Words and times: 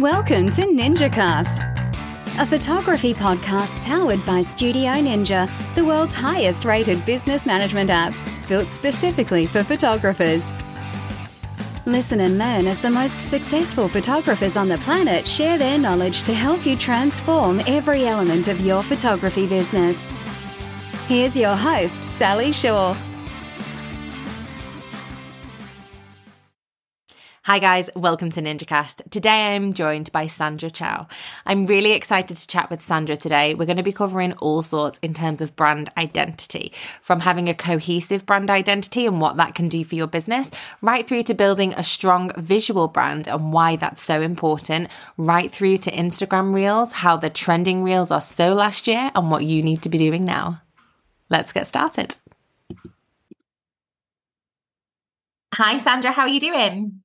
Welcome 0.00 0.50
to 0.50 0.60
NinjaCast, 0.60 2.38
a 2.38 2.44
photography 2.44 3.14
podcast 3.14 3.74
powered 3.82 4.22
by 4.26 4.42
Studio 4.42 4.90
Ninja, 4.90 5.50
the 5.74 5.86
world's 5.86 6.14
highest 6.14 6.66
rated 6.66 7.04
business 7.06 7.46
management 7.46 7.88
app, 7.88 8.12
built 8.46 8.68
specifically 8.68 9.46
for 9.46 9.64
photographers. 9.64 10.52
Listen 11.86 12.20
and 12.20 12.36
learn 12.36 12.66
as 12.66 12.78
the 12.78 12.90
most 12.90 13.22
successful 13.22 13.88
photographers 13.88 14.58
on 14.58 14.68
the 14.68 14.76
planet 14.78 15.26
share 15.26 15.56
their 15.56 15.78
knowledge 15.78 16.24
to 16.24 16.34
help 16.34 16.66
you 16.66 16.76
transform 16.76 17.62
every 17.66 18.06
element 18.06 18.48
of 18.48 18.60
your 18.60 18.82
photography 18.82 19.46
business. 19.46 20.06
Here's 21.06 21.38
your 21.38 21.56
host, 21.56 22.04
Sally 22.04 22.52
Shaw. 22.52 22.94
Hi 27.46 27.60
guys, 27.60 27.88
welcome 27.94 28.28
to 28.30 28.42
NinjaCast. 28.42 29.08
Today 29.08 29.54
I'm 29.54 29.72
joined 29.72 30.10
by 30.10 30.26
Sandra 30.26 30.68
Chau. 30.68 31.06
I'm 31.46 31.66
really 31.66 31.92
excited 31.92 32.36
to 32.36 32.46
chat 32.48 32.70
with 32.70 32.82
Sandra 32.82 33.16
today. 33.16 33.54
We're 33.54 33.66
going 33.66 33.76
to 33.76 33.84
be 33.84 33.92
covering 33.92 34.32
all 34.38 34.62
sorts 34.62 34.98
in 34.98 35.14
terms 35.14 35.40
of 35.40 35.54
brand 35.54 35.88
identity, 35.96 36.72
from 37.00 37.20
having 37.20 37.48
a 37.48 37.54
cohesive 37.54 38.26
brand 38.26 38.50
identity 38.50 39.06
and 39.06 39.20
what 39.20 39.36
that 39.36 39.54
can 39.54 39.68
do 39.68 39.84
for 39.84 39.94
your 39.94 40.08
business, 40.08 40.50
right 40.82 41.06
through 41.06 41.22
to 41.22 41.34
building 41.34 41.72
a 41.74 41.84
strong 41.84 42.32
visual 42.36 42.88
brand 42.88 43.28
and 43.28 43.52
why 43.52 43.76
that's 43.76 44.02
so 44.02 44.22
important, 44.22 44.90
right 45.16 45.48
through 45.48 45.76
to 45.76 45.92
Instagram 45.92 46.52
Reels, 46.52 46.94
how 46.94 47.16
the 47.16 47.30
trending 47.30 47.84
Reels 47.84 48.10
are 48.10 48.20
so 48.20 48.54
last 48.54 48.88
year 48.88 49.12
and 49.14 49.30
what 49.30 49.44
you 49.44 49.62
need 49.62 49.82
to 49.82 49.88
be 49.88 49.98
doing 49.98 50.24
now. 50.24 50.62
Let's 51.30 51.52
get 51.52 51.68
started. 51.68 52.16
Hi 55.54 55.78
Sandra, 55.78 56.10
how 56.10 56.22
are 56.22 56.28
you 56.28 56.40
doing? 56.40 57.02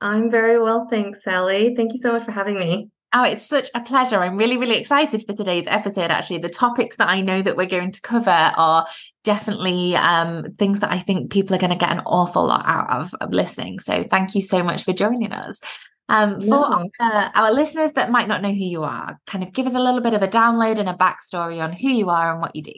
I'm 0.00 0.30
very 0.30 0.60
well, 0.60 0.86
thanks, 0.90 1.22
Sally. 1.22 1.74
Thank 1.76 1.92
you 1.94 2.00
so 2.00 2.12
much 2.12 2.24
for 2.24 2.32
having 2.32 2.58
me. 2.58 2.90
Oh, 3.12 3.24
it's 3.24 3.46
such 3.46 3.70
a 3.74 3.80
pleasure. 3.80 4.20
I'm 4.20 4.36
really, 4.36 4.56
really 4.56 4.76
excited 4.76 5.24
for 5.26 5.32
today's 5.32 5.66
episode. 5.68 6.10
Actually, 6.10 6.38
the 6.38 6.48
topics 6.48 6.96
that 6.96 7.08
I 7.08 7.20
know 7.20 7.40
that 7.40 7.56
we're 7.56 7.66
going 7.66 7.92
to 7.92 8.00
cover 8.02 8.30
are 8.30 8.86
definitely 9.24 9.96
um, 9.96 10.52
things 10.58 10.80
that 10.80 10.92
I 10.92 10.98
think 10.98 11.30
people 11.30 11.54
are 11.54 11.58
going 11.58 11.70
to 11.70 11.76
get 11.76 11.92
an 11.92 12.02
awful 12.04 12.46
lot 12.46 12.64
out 12.66 12.90
of, 12.90 13.14
of 13.20 13.32
listening. 13.32 13.78
So, 13.78 14.04
thank 14.04 14.34
you 14.34 14.42
so 14.42 14.62
much 14.62 14.84
for 14.84 14.92
joining 14.92 15.32
us. 15.32 15.60
Um, 16.08 16.40
for 16.40 16.84
uh, 17.00 17.30
our 17.34 17.52
listeners 17.52 17.92
that 17.92 18.10
might 18.10 18.28
not 18.28 18.42
know 18.42 18.52
who 18.52 18.64
you 18.64 18.84
are, 18.84 19.18
kind 19.26 19.42
of 19.42 19.52
give 19.52 19.66
us 19.66 19.74
a 19.74 19.80
little 19.80 20.00
bit 20.00 20.14
of 20.14 20.22
a 20.22 20.28
download 20.28 20.78
and 20.78 20.88
a 20.88 20.94
backstory 20.94 21.62
on 21.62 21.72
who 21.72 21.88
you 21.88 22.10
are 22.10 22.32
and 22.32 22.40
what 22.40 22.54
you 22.54 22.62
do. 22.62 22.74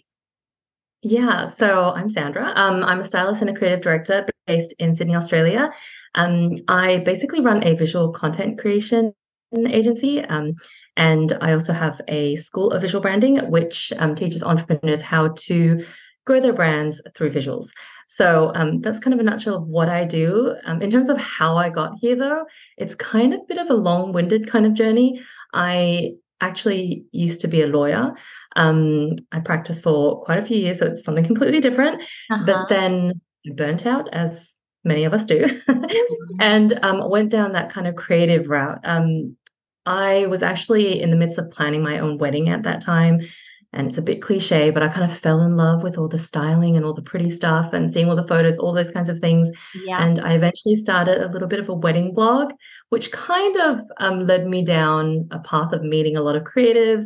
Yeah, 1.02 1.48
so 1.48 1.90
I'm 1.90 2.08
Sandra. 2.08 2.52
Um, 2.54 2.82
I'm 2.84 3.00
a 3.00 3.08
stylist 3.08 3.40
and 3.40 3.50
a 3.50 3.54
creative 3.54 3.82
director 3.82 4.26
based 4.46 4.74
in 4.78 4.96
Sydney, 4.96 5.14
Australia. 5.14 5.70
Um, 6.14 6.56
I 6.68 6.98
basically 6.98 7.40
run 7.40 7.66
a 7.66 7.74
visual 7.74 8.12
content 8.12 8.58
creation 8.58 9.12
agency. 9.56 10.20
Um, 10.20 10.54
and 10.96 11.36
I 11.40 11.52
also 11.52 11.72
have 11.72 12.00
a 12.08 12.36
school 12.36 12.72
of 12.72 12.82
visual 12.82 13.00
branding, 13.00 13.38
which 13.50 13.92
um, 13.98 14.14
teaches 14.14 14.42
entrepreneurs 14.42 15.00
how 15.00 15.28
to 15.46 15.84
grow 16.26 16.40
their 16.40 16.52
brands 16.52 17.00
through 17.16 17.30
visuals. 17.30 17.68
So 18.08 18.52
um, 18.54 18.80
that's 18.80 18.98
kind 18.98 19.14
of 19.14 19.20
a 19.20 19.22
nutshell 19.22 19.56
of 19.56 19.68
what 19.68 19.88
I 19.88 20.04
do. 20.04 20.56
Um, 20.66 20.82
in 20.82 20.90
terms 20.90 21.08
of 21.08 21.18
how 21.18 21.56
I 21.56 21.68
got 21.70 21.92
here, 22.00 22.16
though, 22.16 22.46
it's 22.76 22.94
kind 22.96 23.32
of 23.32 23.40
a 23.40 23.44
bit 23.46 23.58
of 23.58 23.70
a 23.70 23.74
long 23.74 24.12
winded 24.12 24.50
kind 24.50 24.66
of 24.66 24.74
journey. 24.74 25.22
I 25.54 26.14
actually 26.40 27.04
used 27.12 27.40
to 27.42 27.48
be 27.48 27.62
a 27.62 27.66
lawyer. 27.66 28.14
Um, 28.56 29.12
I 29.30 29.40
practiced 29.40 29.82
for 29.82 30.24
quite 30.24 30.38
a 30.38 30.46
few 30.46 30.56
years, 30.56 30.80
so 30.80 30.86
it's 30.86 31.04
something 31.04 31.24
completely 31.24 31.60
different. 31.60 32.02
Uh-huh. 32.30 32.44
But 32.44 32.68
then 32.68 33.20
burnt 33.54 33.86
out, 33.86 34.08
as 34.12 34.52
many 34.88 35.04
of 35.04 35.14
us 35.14 35.24
do, 35.24 35.46
and 36.40 36.78
um, 36.82 37.08
went 37.08 37.30
down 37.30 37.52
that 37.52 37.70
kind 37.70 37.86
of 37.86 37.94
creative 37.94 38.48
route. 38.48 38.80
Um, 38.84 39.36
I 39.88 40.26
was 40.26 40.42
actually 40.42 41.00
in 41.00 41.10
the 41.10 41.16
midst 41.16 41.38
of 41.38 41.50
planning 41.50 41.82
my 41.82 41.98
own 41.98 42.18
wedding 42.18 42.50
at 42.50 42.62
that 42.64 42.82
time. 42.82 43.22
And 43.72 43.88
it's 43.88 43.98
a 43.98 44.02
bit 44.02 44.22
cliche, 44.22 44.70
but 44.70 44.82
I 44.82 44.88
kind 44.88 45.10
of 45.10 45.16
fell 45.16 45.42
in 45.42 45.56
love 45.56 45.82
with 45.82 45.98
all 45.98 46.08
the 46.08 46.18
styling 46.18 46.76
and 46.76 46.84
all 46.84 46.94
the 46.94 47.02
pretty 47.02 47.28
stuff 47.28 47.72
and 47.72 47.92
seeing 47.92 48.08
all 48.08 48.16
the 48.16 48.26
photos, 48.26 48.58
all 48.58 48.72
those 48.72 48.90
kinds 48.90 49.10
of 49.10 49.18
things. 49.18 49.50
Yeah. 49.84 50.02
And 50.02 50.20
I 50.20 50.34
eventually 50.34 50.74
started 50.74 51.22
a 51.22 51.30
little 51.30 51.48
bit 51.48 51.58
of 51.58 51.68
a 51.68 51.74
wedding 51.74 52.12
blog, 52.12 52.52
which 52.88 53.12
kind 53.12 53.56
of 53.56 53.80
um, 53.98 54.24
led 54.24 54.46
me 54.46 54.64
down 54.64 55.28
a 55.30 55.38
path 55.38 55.72
of 55.72 55.82
meeting 55.82 56.16
a 56.16 56.22
lot 56.22 56.36
of 56.36 56.44
creatives. 56.44 57.04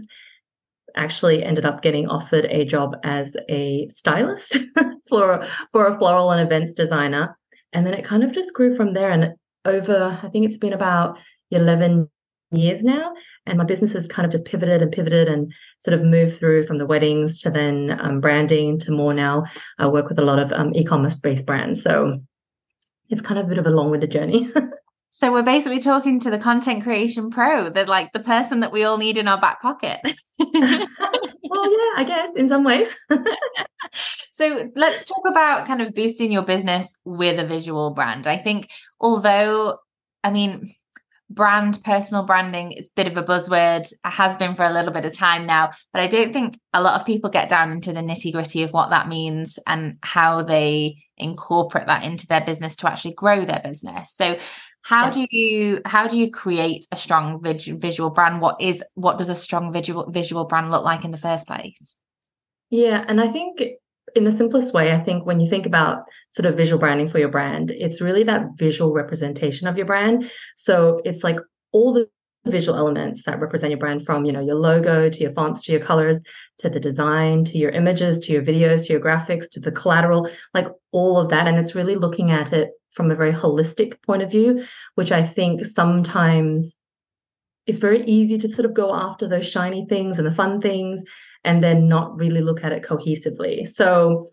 Actually, 0.94 1.42
ended 1.42 1.64
up 1.64 1.82
getting 1.82 2.08
offered 2.08 2.44
a 2.44 2.64
job 2.64 2.96
as 3.02 3.34
a 3.48 3.88
stylist 3.88 4.58
for 5.08 5.44
for 5.72 5.86
a 5.86 5.98
floral 5.98 6.30
and 6.32 6.46
events 6.46 6.74
designer. 6.74 7.36
And 7.72 7.86
then 7.86 7.94
it 7.94 8.04
kind 8.04 8.22
of 8.22 8.32
just 8.32 8.54
grew 8.54 8.76
from 8.76 8.92
there. 8.92 9.10
And 9.10 9.34
over, 9.64 10.18
I 10.22 10.28
think 10.28 10.46
it's 10.46 10.58
been 10.58 10.72
about 10.72 11.18
11 11.50 12.08
years 12.52 12.82
now. 12.82 13.12
And 13.46 13.58
my 13.58 13.64
business 13.64 13.92
has 13.94 14.06
kind 14.06 14.24
of 14.24 14.32
just 14.32 14.44
pivoted 14.44 14.82
and 14.82 14.92
pivoted 14.92 15.28
and 15.28 15.52
sort 15.80 15.98
of 15.98 16.04
moved 16.04 16.38
through 16.38 16.66
from 16.66 16.78
the 16.78 16.86
weddings 16.86 17.40
to 17.42 17.50
then 17.50 17.98
um, 18.00 18.20
branding 18.20 18.78
to 18.80 18.92
more 18.92 19.14
now. 19.14 19.44
I 19.78 19.88
work 19.88 20.08
with 20.08 20.18
a 20.18 20.24
lot 20.24 20.38
of 20.38 20.52
um, 20.52 20.74
e 20.74 20.84
commerce 20.84 21.14
based 21.14 21.46
brands. 21.46 21.82
So 21.82 22.20
it's 23.08 23.22
kind 23.22 23.40
of 23.40 23.46
a 23.46 23.48
bit 23.48 23.58
of 23.58 23.66
a 23.66 23.70
long 23.70 23.90
winded 23.90 24.10
journey. 24.10 24.50
So 25.14 25.30
we're 25.30 25.42
basically 25.42 25.80
talking 25.80 26.20
to 26.20 26.30
the 26.30 26.38
content 26.38 26.82
creation 26.82 27.28
pro, 27.28 27.68
the 27.68 27.84
like 27.84 28.12
the 28.14 28.20
person 28.20 28.60
that 28.60 28.72
we 28.72 28.82
all 28.82 28.96
need 28.96 29.18
in 29.18 29.28
our 29.28 29.38
back 29.38 29.60
pocket. 29.60 30.00
well, 30.38 30.50
yeah, 30.50 30.86
I 31.96 32.04
guess 32.06 32.30
in 32.34 32.48
some 32.48 32.64
ways. 32.64 32.96
so 34.32 34.70
let's 34.74 35.04
talk 35.04 35.22
about 35.28 35.66
kind 35.66 35.82
of 35.82 35.92
boosting 35.92 36.32
your 36.32 36.42
business 36.42 36.96
with 37.04 37.38
a 37.38 37.46
visual 37.46 37.90
brand. 37.90 38.26
I 38.26 38.38
think 38.38 38.70
although 38.98 39.76
I 40.24 40.30
mean 40.30 40.74
brand 41.28 41.78
personal 41.84 42.24
branding 42.24 42.72
it's 42.72 42.88
a 42.88 42.92
bit 42.94 43.06
of 43.06 43.16
a 43.16 43.22
buzzword 43.22 43.90
it 43.90 43.98
has 44.04 44.36
been 44.36 44.54
for 44.54 44.64
a 44.64 44.72
little 44.72 44.92
bit 44.92 45.06
of 45.06 45.16
time 45.16 45.46
now 45.46 45.70
but 45.90 46.02
i 46.02 46.06
don't 46.06 46.30
think 46.30 46.58
a 46.74 46.82
lot 46.82 47.00
of 47.00 47.06
people 47.06 47.30
get 47.30 47.48
down 47.48 47.70
into 47.70 47.90
the 47.90 48.00
nitty 48.00 48.30
gritty 48.30 48.62
of 48.62 48.70
what 48.72 48.90
that 48.90 49.08
means 49.08 49.58
and 49.66 49.96
how 50.02 50.42
they 50.42 51.02
incorporate 51.16 51.86
that 51.86 52.04
into 52.04 52.26
their 52.26 52.42
business 52.42 52.76
to 52.76 52.86
actually 52.86 53.14
grow 53.14 53.46
their 53.46 53.62
business 53.64 54.12
so 54.12 54.36
how 54.82 55.09
do 55.09 55.26
you 55.31 55.81
how 55.84 56.09
do 56.09 56.16
you 56.16 56.31
create 56.31 56.87
a 56.91 56.97
strong 56.97 57.41
visual 57.43 58.10
brand? 58.10 58.41
What 58.41 58.60
is 58.60 58.82
what 58.94 59.16
does 59.16 59.28
a 59.28 59.34
strong 59.34 59.72
visual 59.72 60.10
visual 60.10 60.44
brand 60.44 60.70
look 60.70 60.84
like 60.84 61.04
in 61.04 61.12
the 61.12 61.16
first 61.16 61.47
place? 61.47 61.97
Yeah 62.70 63.04
and 63.06 63.20
i 63.20 63.28
think 63.28 63.62
in 64.16 64.25
the 64.25 64.32
simplest 64.32 64.75
way 64.75 64.93
i 64.93 64.98
think 64.98 65.25
when 65.25 65.41
you 65.41 65.48
think 65.48 65.66
about 65.66 66.04
sort 66.31 66.47
of 66.47 66.56
visual 66.56 66.81
branding 66.81 67.09
for 67.09 67.19
your 67.19 67.28
brand 67.28 67.70
it's 67.70 68.00
really 68.00 68.25
that 68.25 68.43
visual 68.56 68.93
representation 68.93 69.69
of 69.69 69.76
your 69.76 69.87
brand. 69.87 70.31
So 70.56 71.00
it's 71.04 71.22
like 71.22 71.38
all 71.70 71.93
the 71.93 72.09
visual 72.47 72.76
elements 72.76 73.22
that 73.25 73.38
represent 73.38 73.70
your 73.70 73.78
brand 73.78 74.04
from 74.04 74.25
you 74.25 74.32
know 74.32 74.41
your 74.41 74.56
logo 74.56 75.09
to 75.09 75.20
your 75.20 75.32
fonts 75.32 75.62
to 75.62 75.70
your 75.70 75.81
colors 75.81 76.19
to 76.59 76.69
the 76.69 76.81
design 76.81 77.44
to 77.44 77.56
your 77.56 77.70
images 77.70 78.19
to 78.19 78.32
your 78.32 78.43
videos 78.43 78.84
to 78.84 78.93
your 78.94 79.00
graphics 79.00 79.49
to 79.49 79.60
the 79.60 79.70
collateral 79.70 80.28
like 80.53 80.66
all 80.91 81.19
of 81.19 81.28
that. 81.31 81.47
And 81.47 81.56
it's 81.56 81.76
really 81.76 81.94
looking 81.94 82.32
at 82.32 82.53
it 82.53 82.70
from 82.92 83.10
a 83.10 83.16
very 83.16 83.32
holistic 83.32 84.00
point 84.03 84.22
of 84.22 84.30
view, 84.30 84.64
which 84.94 85.12
I 85.12 85.22
think 85.22 85.64
sometimes 85.64 86.75
it's 87.66 87.78
very 87.78 88.04
easy 88.04 88.38
to 88.38 88.48
sort 88.48 88.66
of 88.66 88.75
go 88.75 88.94
after 88.94 89.28
those 89.28 89.48
shiny 89.48 89.86
things 89.88 90.19
and 90.19 90.26
the 90.26 90.32
fun 90.32 90.60
things 90.60 91.02
and 91.44 91.62
then 91.62 91.88
not 91.88 92.16
really 92.16 92.41
look 92.41 92.64
at 92.64 92.72
it 92.72 92.82
cohesively. 92.82 93.66
So 93.66 94.32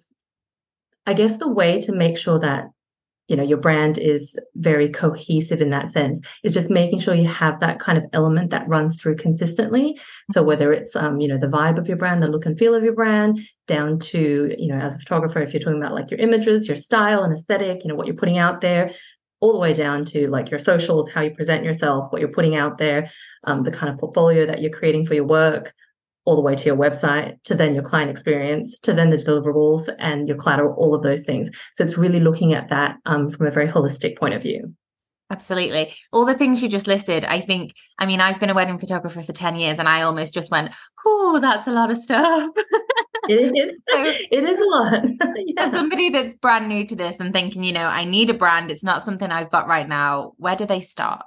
I 1.05 1.13
guess 1.13 1.37
the 1.37 1.47
way 1.47 1.79
to 1.81 1.91
make 1.91 2.17
sure 2.17 2.39
that 2.39 2.65
you 3.29 3.35
know 3.35 3.43
your 3.43 3.57
brand 3.57 3.97
is 3.97 4.35
very 4.55 4.89
cohesive 4.89 5.61
in 5.61 5.69
that 5.69 5.91
sense. 5.91 6.19
It's 6.43 6.53
just 6.53 6.69
making 6.69 6.99
sure 6.99 7.13
you 7.13 7.27
have 7.27 7.59
that 7.59 7.79
kind 7.79 7.97
of 7.97 8.03
element 8.11 8.49
that 8.49 8.67
runs 8.67 8.99
through 8.99 9.15
consistently. 9.17 9.99
So 10.31 10.43
whether 10.43 10.73
it's 10.73 10.95
um, 10.95 11.19
you 11.19 11.27
know 11.27 11.37
the 11.37 11.47
vibe 11.47 11.77
of 11.77 11.87
your 11.87 11.97
brand 11.97 12.23
the 12.23 12.27
look 12.27 12.45
and 12.45 12.57
feel 12.57 12.75
of 12.75 12.83
your 12.83 12.93
brand 12.93 13.39
down 13.67 13.99
to 13.99 14.53
you 14.57 14.67
know 14.67 14.79
as 14.79 14.95
a 14.95 14.99
photographer 14.99 15.39
if 15.39 15.53
you're 15.53 15.61
talking 15.61 15.81
about 15.81 15.93
like 15.93 16.09
your 16.09 16.19
images 16.19 16.67
your 16.67 16.75
style 16.75 17.23
and 17.23 17.31
aesthetic 17.31 17.83
you 17.83 17.87
know 17.87 17.95
what 17.95 18.07
you're 18.07 18.15
putting 18.15 18.39
out 18.39 18.61
there 18.61 18.91
all 19.41 19.53
the 19.53 19.59
way 19.59 19.73
down 19.73 20.03
to 20.03 20.27
like 20.27 20.49
your 20.49 20.59
socials 20.59 21.07
how 21.09 21.21
you 21.21 21.31
present 21.31 21.63
yourself 21.63 22.11
what 22.11 22.19
you're 22.19 22.31
putting 22.31 22.55
out 22.55 22.79
there 22.79 23.11
um, 23.43 23.61
the 23.63 23.71
kind 23.71 23.93
of 23.93 23.99
portfolio 23.99 24.45
that 24.45 24.59
you're 24.61 24.71
creating 24.71 25.05
for 25.05 25.13
your 25.13 25.25
work 25.25 25.73
all 26.29 26.35
the 26.35 26.43
way 26.43 26.55
to 26.55 26.65
your 26.65 26.75
website, 26.75 27.41
to 27.41 27.55
then 27.55 27.73
your 27.73 27.81
client 27.81 28.11
experience, 28.11 28.77
to 28.77 28.93
then 28.93 29.09
the 29.09 29.17
deliverables 29.17 29.89
and 29.97 30.27
your 30.27 30.37
collateral, 30.37 30.75
all 30.75 30.93
of 30.93 31.01
those 31.01 31.23
things. 31.23 31.49
So 31.75 31.83
it's 31.83 31.97
really 31.97 32.19
looking 32.19 32.53
at 32.53 32.69
that 32.69 32.97
um, 33.07 33.31
from 33.31 33.47
a 33.47 33.51
very 33.51 33.67
holistic 33.67 34.15
point 34.15 34.35
of 34.35 34.43
view. 34.43 34.71
Absolutely. 35.31 35.91
All 36.11 36.25
the 36.25 36.35
things 36.35 36.61
you 36.61 36.69
just 36.69 36.85
listed, 36.85 37.25
I 37.25 37.41
think, 37.41 37.73
I 37.97 38.05
mean, 38.05 38.21
I've 38.21 38.39
been 38.39 38.51
a 38.51 38.53
wedding 38.53 38.77
photographer 38.77 39.23
for 39.23 39.33
10 39.33 39.55
years 39.55 39.79
and 39.79 39.89
I 39.89 40.03
almost 40.03 40.35
just 40.35 40.51
went, 40.51 40.75
oh, 41.03 41.39
that's 41.41 41.65
a 41.65 41.71
lot 41.71 41.89
of 41.89 41.97
stuff. 41.97 42.51
it 43.27 43.55
is. 43.55 43.81
so, 43.89 44.03
it 44.31 44.43
is 44.43 44.59
a 44.59 44.65
lot. 44.65 45.03
yeah. 45.47 45.65
As 45.65 45.71
somebody 45.71 46.11
that's 46.11 46.35
brand 46.35 46.69
new 46.69 46.85
to 46.85 46.95
this 46.95 47.19
and 47.19 47.33
thinking, 47.33 47.63
you 47.63 47.73
know, 47.73 47.87
I 47.87 48.03
need 48.03 48.29
a 48.29 48.35
brand, 48.35 48.69
it's 48.69 48.83
not 48.83 49.03
something 49.03 49.31
I've 49.31 49.49
got 49.49 49.67
right 49.67 49.89
now, 49.89 50.33
where 50.37 50.55
do 50.55 50.67
they 50.67 50.79
start? 50.81 51.25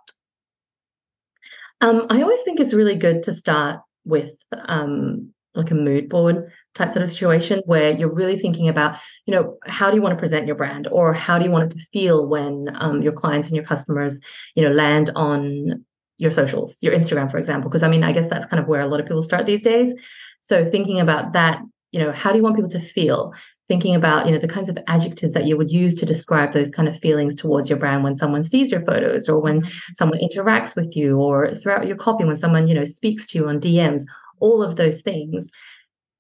Um, 1.81 2.07
I 2.09 2.23
always 2.23 2.41
think 2.43 2.61
it's 2.61 2.73
really 2.73 2.97
good 2.97 3.25
to 3.25 3.35
start 3.35 3.81
with 4.05 4.31
um, 4.67 5.33
like 5.55 5.71
a 5.71 5.75
mood 5.75 6.09
board 6.09 6.51
type 6.75 6.93
sort 6.93 7.03
of 7.03 7.11
situation 7.11 7.63
where 7.67 7.93
you're 7.93 8.13
really 8.13 8.39
thinking 8.39 8.69
about, 8.69 8.97
you 9.27 9.35
know, 9.35 9.59
how 9.67 9.91
do 9.91 9.97
you 9.97 10.03
want 10.03 10.17
to 10.17 10.19
present 10.21 10.47
your 10.47 10.57
brand 10.57 10.89
or 10.91 11.13
how 11.13 11.39
do 11.39 11.45
you 11.45 11.51
want 11.51 11.73
it 11.73 11.79
to 11.79 11.85
feel 11.93 12.27
when 12.27 12.69
um, 12.79 13.03
your 13.03 13.13
clients 13.13 13.49
and 13.49 13.57
your 13.57 13.65
customers, 13.65 14.19
you 14.55 14.65
know, 14.65 14.73
land 14.73 15.11
on 15.15 15.85
your 16.17 16.31
socials, 16.31 16.77
your 16.81 16.95
Instagram, 16.95 17.31
for 17.31 17.39
example, 17.39 17.69
because 17.69 17.83
I 17.83 17.89
mean, 17.89 18.05
I 18.05 18.13
guess 18.13 18.29
that's 18.29 18.47
kind 18.47 18.61
of 18.61 18.69
where 18.69 18.81
a 18.81 18.87
lot 18.87 19.01
of 19.01 19.07
people 19.07 19.23
start 19.23 19.45
these 19.45 19.63
days. 19.63 19.93
So 20.41 20.71
thinking 20.71 21.01
about 21.01 21.35
that, 21.35 21.61
you 21.93 22.01
know, 22.01 22.11
how 22.13 22.31
do 22.31 22.39
you 22.39 22.43
want 22.43 22.57
people 22.57 22.71
to 22.71 22.81
feel? 22.81 23.33
Thinking 23.69 23.95
about, 23.95 24.27
you 24.27 24.33
know, 24.33 24.39
the 24.39 24.49
kinds 24.49 24.69
of 24.69 24.77
adjectives 24.89 25.33
that 25.33 25.47
you 25.47 25.57
would 25.57 25.71
use 25.71 25.95
to 25.95 26.05
describe 26.05 26.53
those 26.53 26.71
kind 26.71 26.89
of 26.89 26.99
feelings 26.99 27.35
towards 27.35 27.71
your 27.71 27.79
brand 27.79 28.03
when 28.03 28.15
someone 28.15 28.45
sees 28.45 28.71
your 28.71 28.85
photos 28.85 29.29
or 29.29 29.41
when 29.41 29.63
mm-hmm. 29.63 29.93
someone 29.95 30.19
interacts 30.19 30.75
with 30.75 30.95
you 30.97 31.19
or 31.19 31.55
throughout 31.55 31.87
your 31.87 31.97
copy 31.97 32.25
when 32.25 32.37
someone, 32.37 32.67
you 32.67 32.75
know, 32.75 32.85
speaks 32.85 33.27
to 33.29 33.39
you 33.39 33.49
on 33.49 33.61
DMs, 33.61 34.03
all 34.41 34.63
of 34.63 34.77
those 34.77 35.01
things 35.01 35.49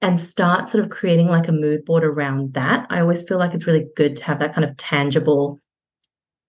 and 0.03 0.19
start 0.19 0.69
sort 0.69 0.83
of 0.83 0.91
creating 0.91 1.29
like 1.29 1.49
a 1.49 1.53
mood 1.53 1.85
board 1.85 2.05
around 2.05 2.55
that. 2.55 2.87
I 2.91 3.01
always 3.01 3.23
feel 3.23 3.39
like 3.39 3.55
it's 3.55 3.67
really 3.67 3.87
good 3.97 4.17
to 4.17 4.25
have 4.25 4.41
that 4.41 4.53
kind 4.53 4.69
of 4.69 4.77
tangible 4.77 5.61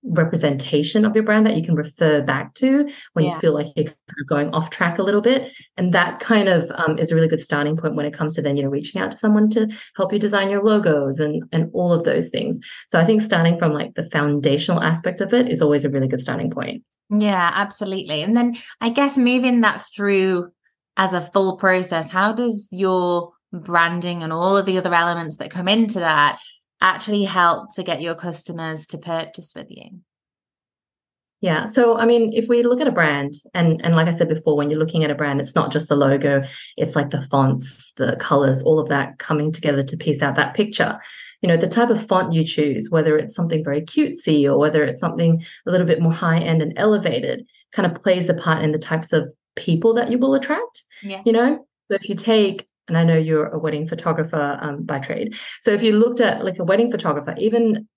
representation 0.04 1.06
of 1.06 1.16
your 1.16 1.24
brand 1.24 1.46
that 1.46 1.56
you 1.56 1.64
can 1.64 1.76
refer 1.76 2.22
back 2.22 2.54
to 2.56 2.90
when 3.14 3.26
yeah. 3.26 3.34
you 3.34 3.40
feel 3.40 3.54
like 3.54 3.68
you're 3.76 3.86
kind 3.86 3.96
of 4.20 4.28
going 4.28 4.50
off 4.50 4.70
track 4.70 5.00
a 5.00 5.04
little 5.04 5.22
bit. 5.22 5.52
And 5.78 5.94
that 5.94 6.20
kind 6.20 6.50
of 6.50 6.70
um, 6.76 7.00
is 7.00 7.12
a 7.12 7.16
really 7.16 7.28
good 7.28 7.44
starting 7.44 7.78
point 7.78 7.96
when 7.96 8.06
it 8.06 8.14
comes 8.14 8.36
to 8.36 8.42
then 8.42 8.58
you 8.58 8.64
know 8.64 8.70
reaching 8.70 9.02
out 9.02 9.12
to 9.12 9.18
someone 9.18 9.50
to 9.52 9.68
help 9.96 10.12
you 10.12 10.20
design 10.20 10.50
your 10.50 10.64
logos 10.64 11.20
and 11.20 11.44
and 11.52 11.70
all 11.74 11.94
of 11.94 12.04
those 12.04 12.30
things. 12.30 12.60
So 12.88 13.00
i 13.00 13.06
think 13.06 13.22
starting 13.22 13.58
from 13.58 13.74
like 13.74 13.94
the 13.96 14.10
foundational 14.10 14.82
aspect 14.82 15.22
of 15.22 15.34
it 15.34 15.50
is 15.50 15.62
always 15.62 15.86
a 15.86 15.90
really 15.90 16.08
good 16.08 16.24
starting 16.24 16.52
point. 16.52 16.84
Yeah 17.10 17.52
absolutely. 17.54 18.22
And 18.22 18.36
then 18.36 18.56
i 18.82 18.90
guess 18.90 19.18
moving 19.18 19.62
that 19.62 19.84
through 19.96 20.52
as 20.98 21.14
a 21.14 21.22
full 21.22 21.58
process 21.58 22.12
how 22.12 22.34
does 22.34 22.68
your 22.72 23.32
branding 23.52 24.24
and 24.24 24.34
all 24.34 24.58
of 24.58 24.66
the 24.66 24.78
other 24.78 24.94
elements 24.94 25.38
that 25.38 25.52
come 25.52 25.68
into 25.68 26.00
that 26.00 26.40
actually 26.84 27.24
help 27.24 27.74
to 27.76 27.82
get 27.82 28.02
your 28.02 28.14
customers 28.14 28.86
to 28.88 28.98
purchase 29.00 29.54
with 29.56 29.68
you? 29.72 30.02
Yeah. 31.42 31.66
So 31.66 31.98
I 31.98 32.06
mean, 32.06 32.32
if 32.34 32.48
we 32.48 32.64
look 32.64 32.80
at 32.80 32.88
a 32.88 32.92
brand, 32.92 33.34
and 33.54 33.84
and 33.84 33.96
like 33.96 34.08
I 34.08 34.12
said 34.12 34.30
before, 34.30 34.56
when 34.56 34.70
you're 34.70 34.80
looking 34.80 35.04
at 35.04 35.12
a 35.12 35.16
brand, 35.16 35.42
it's 35.42 35.56
not 35.56 35.72
just 35.72 35.90
the 35.90 35.96
logo, 35.96 36.44
it's 36.78 36.96
like 36.96 37.10
the 37.10 37.22
fonts, 37.24 37.92
the 37.98 38.16
colors, 38.18 38.62
all 38.62 38.80
of 38.80 38.88
that 38.90 39.18
coming 39.18 39.52
together 39.52 39.84
to 39.84 39.98
piece 39.98 40.22
out 40.22 40.36
that 40.36 40.54
picture. 40.54 40.98
You 41.42 41.50
know, 41.50 41.58
the 41.58 41.68
type 41.68 41.90
of 41.90 42.06
font 42.08 42.32
you 42.32 42.46
choose, 42.46 42.90
whether 42.90 43.18
it's 43.18 43.36
something 43.36 43.62
very 43.62 43.82
cutesy 43.82 44.46
or 44.46 44.58
whether 44.58 44.86
it's 44.86 45.02
something 45.02 45.44
a 45.68 45.72
little 45.72 45.88
bit 45.88 46.02
more 46.02 46.14
high 46.14 46.40
end 46.40 46.62
and 46.62 46.74
elevated, 46.78 47.46
kind 47.74 47.92
of 47.92 48.02
plays 48.02 48.30
a 48.30 48.34
part 48.34 48.64
in 48.64 48.72
the 48.72 48.80
types 48.80 49.12
of 49.12 49.28
people 49.58 49.94
that 49.96 50.10
you 50.10 50.18
will 50.18 50.36
attract. 50.36 50.84
Yeah. 51.02 51.22
You 51.26 51.34
know, 51.34 51.68
so 51.90 51.96
if 51.96 52.08
you 52.08 52.16
take 52.16 52.66
and 52.88 52.98
I 52.98 53.04
know 53.04 53.18
you're 53.18 53.48
a 53.48 53.60
wedding 53.60 53.88
photographer 53.88 54.58
um, 54.62 54.84
by 54.84 55.00
trade. 55.00 55.38
So 55.62 55.72
if 55.72 55.84
you 55.84 55.94
looked 55.94 56.22
at 56.22 56.44
like 56.44 56.60
a 56.60 56.64
wedding 56.64 56.92
photographer, 56.92 57.36
even 57.38 57.88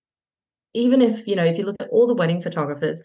even 0.75 1.01
if 1.01 1.27
you 1.27 1.37
know 1.37 1.45
if 1.45 1.59
you 1.59 1.65
look 1.65 1.77
at 1.81 1.89
all 1.91 2.07
the 2.07 2.15
wedding 2.15 2.41
photographers, 2.41 3.01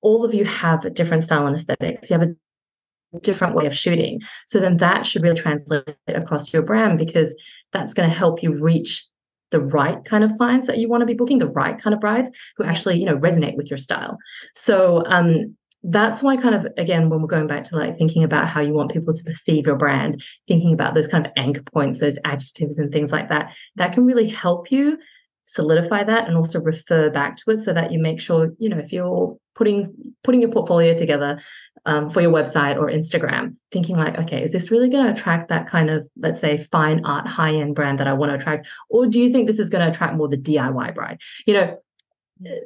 all 0.00 0.24
of 0.24 0.34
you 0.34 0.44
have 0.44 0.84
a 0.84 0.90
different 0.90 1.24
style 1.24 1.46
and 1.46 1.56
aesthetics. 1.56 2.10
You 2.10 2.18
have 2.18 2.28
a 2.28 2.34
different 3.20 3.54
way 3.54 3.66
of 3.66 3.76
shooting. 3.76 4.20
So 4.46 4.60
then 4.60 4.76
that 4.78 5.04
should 5.04 5.22
really 5.22 5.36
translate 5.36 5.84
across 6.08 6.46
to 6.46 6.52
your 6.52 6.62
brand 6.62 6.98
because 6.98 7.34
that's 7.72 7.94
going 7.94 8.08
to 8.08 8.14
help 8.14 8.42
you 8.42 8.52
reach 8.52 9.06
the 9.50 9.60
right 9.60 10.04
kind 10.04 10.22
of 10.22 10.32
clients 10.34 10.68
that 10.68 10.78
you 10.78 10.88
want 10.88 11.00
to 11.00 11.06
be 11.06 11.14
booking, 11.14 11.38
the 11.38 11.48
right 11.48 11.76
kind 11.76 11.92
of 11.92 12.00
brides 12.00 12.30
who 12.56 12.64
actually, 12.64 12.98
you 12.98 13.04
know, 13.06 13.16
resonate 13.16 13.56
with 13.56 13.68
your 13.68 13.78
style. 13.78 14.16
So 14.54 15.02
um, 15.06 15.56
that's 15.82 16.22
why 16.22 16.36
kind 16.36 16.54
of 16.54 16.66
again 16.76 17.08
when 17.08 17.22
we're 17.22 17.28
going 17.28 17.46
back 17.46 17.64
to 17.64 17.76
like 17.76 17.96
thinking 17.96 18.22
about 18.22 18.48
how 18.48 18.60
you 18.60 18.72
want 18.72 18.92
people 18.92 19.14
to 19.14 19.24
perceive 19.24 19.66
your 19.66 19.76
brand 19.76 20.22
thinking 20.46 20.74
about 20.74 20.94
those 20.94 21.08
kind 21.08 21.26
of 21.26 21.32
anchor 21.36 21.62
points 21.62 22.00
those 22.00 22.18
adjectives 22.24 22.78
and 22.78 22.92
things 22.92 23.12
like 23.12 23.28
that 23.30 23.54
that 23.76 23.92
can 23.92 24.04
really 24.04 24.28
help 24.28 24.70
you 24.70 24.98
solidify 25.44 26.04
that 26.04 26.28
and 26.28 26.36
also 26.36 26.60
refer 26.60 27.10
back 27.10 27.36
to 27.36 27.50
it 27.50 27.60
so 27.60 27.72
that 27.72 27.92
you 27.92 27.98
make 27.98 28.20
sure 28.20 28.52
you 28.58 28.68
know 28.68 28.78
if 28.78 28.92
you're 28.92 29.36
putting 29.54 30.14
putting 30.22 30.42
your 30.42 30.50
portfolio 30.50 30.96
together 30.96 31.40
um, 31.86 32.10
for 32.10 32.20
your 32.20 32.30
website 32.30 32.76
or 32.76 32.90
instagram 32.90 33.56
thinking 33.72 33.96
like 33.96 34.18
okay 34.18 34.42
is 34.42 34.52
this 34.52 34.70
really 34.70 34.90
going 34.90 35.04
to 35.04 35.12
attract 35.12 35.48
that 35.48 35.66
kind 35.66 35.88
of 35.88 36.06
let's 36.18 36.40
say 36.40 36.58
fine 36.70 37.04
art 37.06 37.26
high 37.26 37.54
end 37.54 37.74
brand 37.74 37.98
that 37.98 38.06
i 38.06 38.12
want 38.12 38.30
to 38.30 38.36
attract 38.36 38.66
or 38.90 39.06
do 39.06 39.18
you 39.18 39.32
think 39.32 39.46
this 39.46 39.58
is 39.58 39.70
going 39.70 39.84
to 39.84 39.90
attract 39.90 40.14
more 40.14 40.28
the 40.28 40.36
diy 40.36 40.94
bride 40.94 41.18
you 41.46 41.54
know 41.54 41.78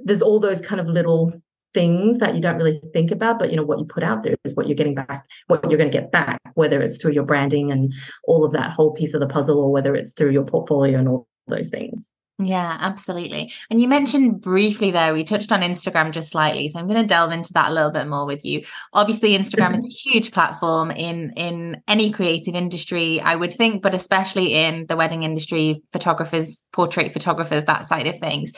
there's 0.05 0.23
all 0.23 0.41
those 0.41 0.61
kind 0.61 0.81
of 0.81 0.87
little 0.87 1.33
things 1.75 2.19
that 2.19 2.35
you 2.35 2.41
don't 2.41 2.57
really 2.57 2.81
think 2.93 3.11
about 3.11 3.39
but 3.39 3.51
you 3.51 3.57
know 3.57 3.65
what 3.65 3.79
you 3.79 3.85
put 3.85 4.03
out 4.03 4.23
there 4.23 4.37
is 4.45 4.55
what 4.55 4.67
you're 4.67 4.77
getting 4.77 4.95
back 4.95 5.27
what 5.49 5.69
you're 5.69 5.79
going 5.79 5.91
to 5.91 5.99
get 5.99 6.11
back 6.13 6.41
whether 6.55 6.81
it's 6.81 6.97
through 6.97 7.13
your 7.13 7.25
branding 7.25 7.71
and 7.71 7.93
all 8.25 8.45
of 8.45 8.53
that 8.53 8.71
whole 8.71 8.93
piece 8.93 9.15
of 9.15 9.21
the 9.21 9.27
puzzle 9.27 9.59
or 9.59 9.73
whether 9.73 9.95
it's 9.95 10.13
through 10.13 10.31
your 10.31 10.45
portfolio 10.45 10.99
and 10.99 11.09
all 11.09 11.27
those 11.49 11.69
things 11.69 12.09
yeah, 12.39 12.77
absolutely. 12.81 13.53
And 13.71 13.81
you 13.81 13.87
mentioned 13.87 14.41
briefly 14.41 14.91
there, 14.91 15.15
we 15.15 15.23
touched 15.23 15.53
on 15.53 15.61
Instagram 15.61 16.11
just 16.11 16.33
slightly. 16.33 16.67
So 16.67 16.81
I'm 16.81 16.89
going 16.89 17.01
to 17.01 17.07
delve 17.07 17.31
into 17.31 17.53
that 17.53 17.71
a 17.71 17.73
little 17.73 17.93
bit 17.93 18.09
more 18.09 18.27
with 18.27 18.45
you. 18.45 18.65
Obviously, 18.93 19.39
Instagram 19.39 19.73
is 19.75 19.83
mm-hmm. 19.83 19.87
a 19.87 20.13
huge 20.13 20.33
platform 20.33 20.91
in 20.91 21.33
in 21.37 21.81
any 21.87 22.11
creative 22.11 22.57
industry, 22.57 23.21
I 23.21 23.37
would 23.37 23.53
think, 23.53 23.83
but 23.83 23.95
especially 23.95 24.55
in 24.55 24.87
the 24.87 24.97
wedding 24.97 25.23
industry, 25.23 25.85
photographers, 25.93 26.65
portrait 26.73 27.13
photographers, 27.13 27.67
that 27.67 27.85
side 27.85 28.09
of 28.09 28.19
things. 28.19 28.53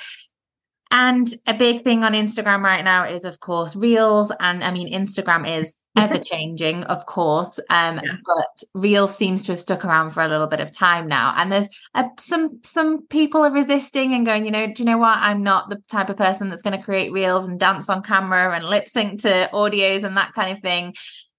And 0.91 1.29
a 1.47 1.55
big 1.55 1.83
thing 1.83 2.05
on 2.05 2.13
Instagram 2.13 2.63
right 2.63 2.85
now 2.85 3.05
is, 3.05 3.25
of 3.25 3.41
course, 3.41 3.75
Reels. 3.75 4.31
And 4.39 4.63
I 4.63 4.71
mean, 4.71 4.93
Instagram 4.93 5.61
is 5.61 5.81
ever 5.97 6.19
changing, 6.19 6.85
of 6.85 7.07
course, 7.07 7.59
um, 7.71 7.97
yeah. 7.97 8.13
but 8.25 8.63
Reels 8.75 9.17
seems 9.17 9.43
to 9.45 9.53
have 9.53 9.61
stuck 9.61 9.85
around 9.85 10.11
for 10.11 10.23
a 10.23 10.29
little 10.29 10.47
bit 10.47 10.61
of 10.61 10.71
time 10.71 11.09
now. 11.09 11.35
And 11.37 11.51
there's 11.51 11.69
a, 11.95 12.05
some 12.19 12.61
some 12.63 13.07
people 13.09 13.45
are 13.45 13.51
resisting 13.51 14.15
and 14.15 14.25
going, 14.25 14.45
you 14.45 14.51
know, 14.53 14.67
do 14.67 14.75
you 14.83 14.85
know 14.85 14.99
what? 14.99 15.19
I'm 15.19 15.43
not 15.43 15.71
the 15.71 15.83
type 15.91 16.09
of 16.09 16.17
person 16.17 16.49
that's 16.49 16.63
going 16.63 16.79
to 16.79 16.85
create 16.85 17.13
Reels 17.13 17.49
and 17.49 17.59
dance 17.59 17.91
on 17.91 18.03
camera 18.03 18.55
and 18.55 18.65
lip 18.65 18.87
sync 18.87 19.23
to 19.23 19.51
audios 19.53 20.05
and 20.05 20.17
that 20.17 20.35
kind 20.35 20.57
of 20.57 20.63
thing. 20.63 20.95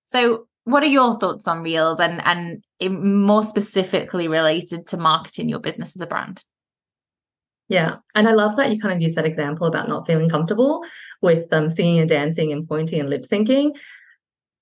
So, 0.07 0.47
what 0.65 0.83
are 0.83 0.88
your 0.88 1.17
thoughts 1.17 1.47
on 1.47 1.63
Reels 1.63 2.01
and 2.01 2.21
and 2.25 2.63
more 3.01 3.44
specifically 3.44 4.27
related 4.27 4.88
to 4.88 4.97
marketing 4.97 5.47
your 5.47 5.59
business 5.59 5.95
as 5.95 6.01
a 6.01 6.07
brand? 6.07 6.44
Yeah. 7.69 7.96
And 8.16 8.28
I 8.28 8.34
love 8.34 8.56
that 8.58 8.72
you 8.72 8.80
kind 8.80 8.94
of 8.94 9.02
use 9.02 9.16
that 9.16 9.25
example 9.25 9.68
about 9.68 9.90
not 9.90 10.08
feeling 10.08 10.30
comfortable 10.30 10.86
with 11.22 11.52
um, 11.52 11.69
singing 11.69 12.00
and 12.00 12.10
dancing 12.10 12.52
and 12.54 12.68
pointing 12.68 13.00
and 13.00 13.10
lip 13.10 13.25
syncing. 13.30 13.75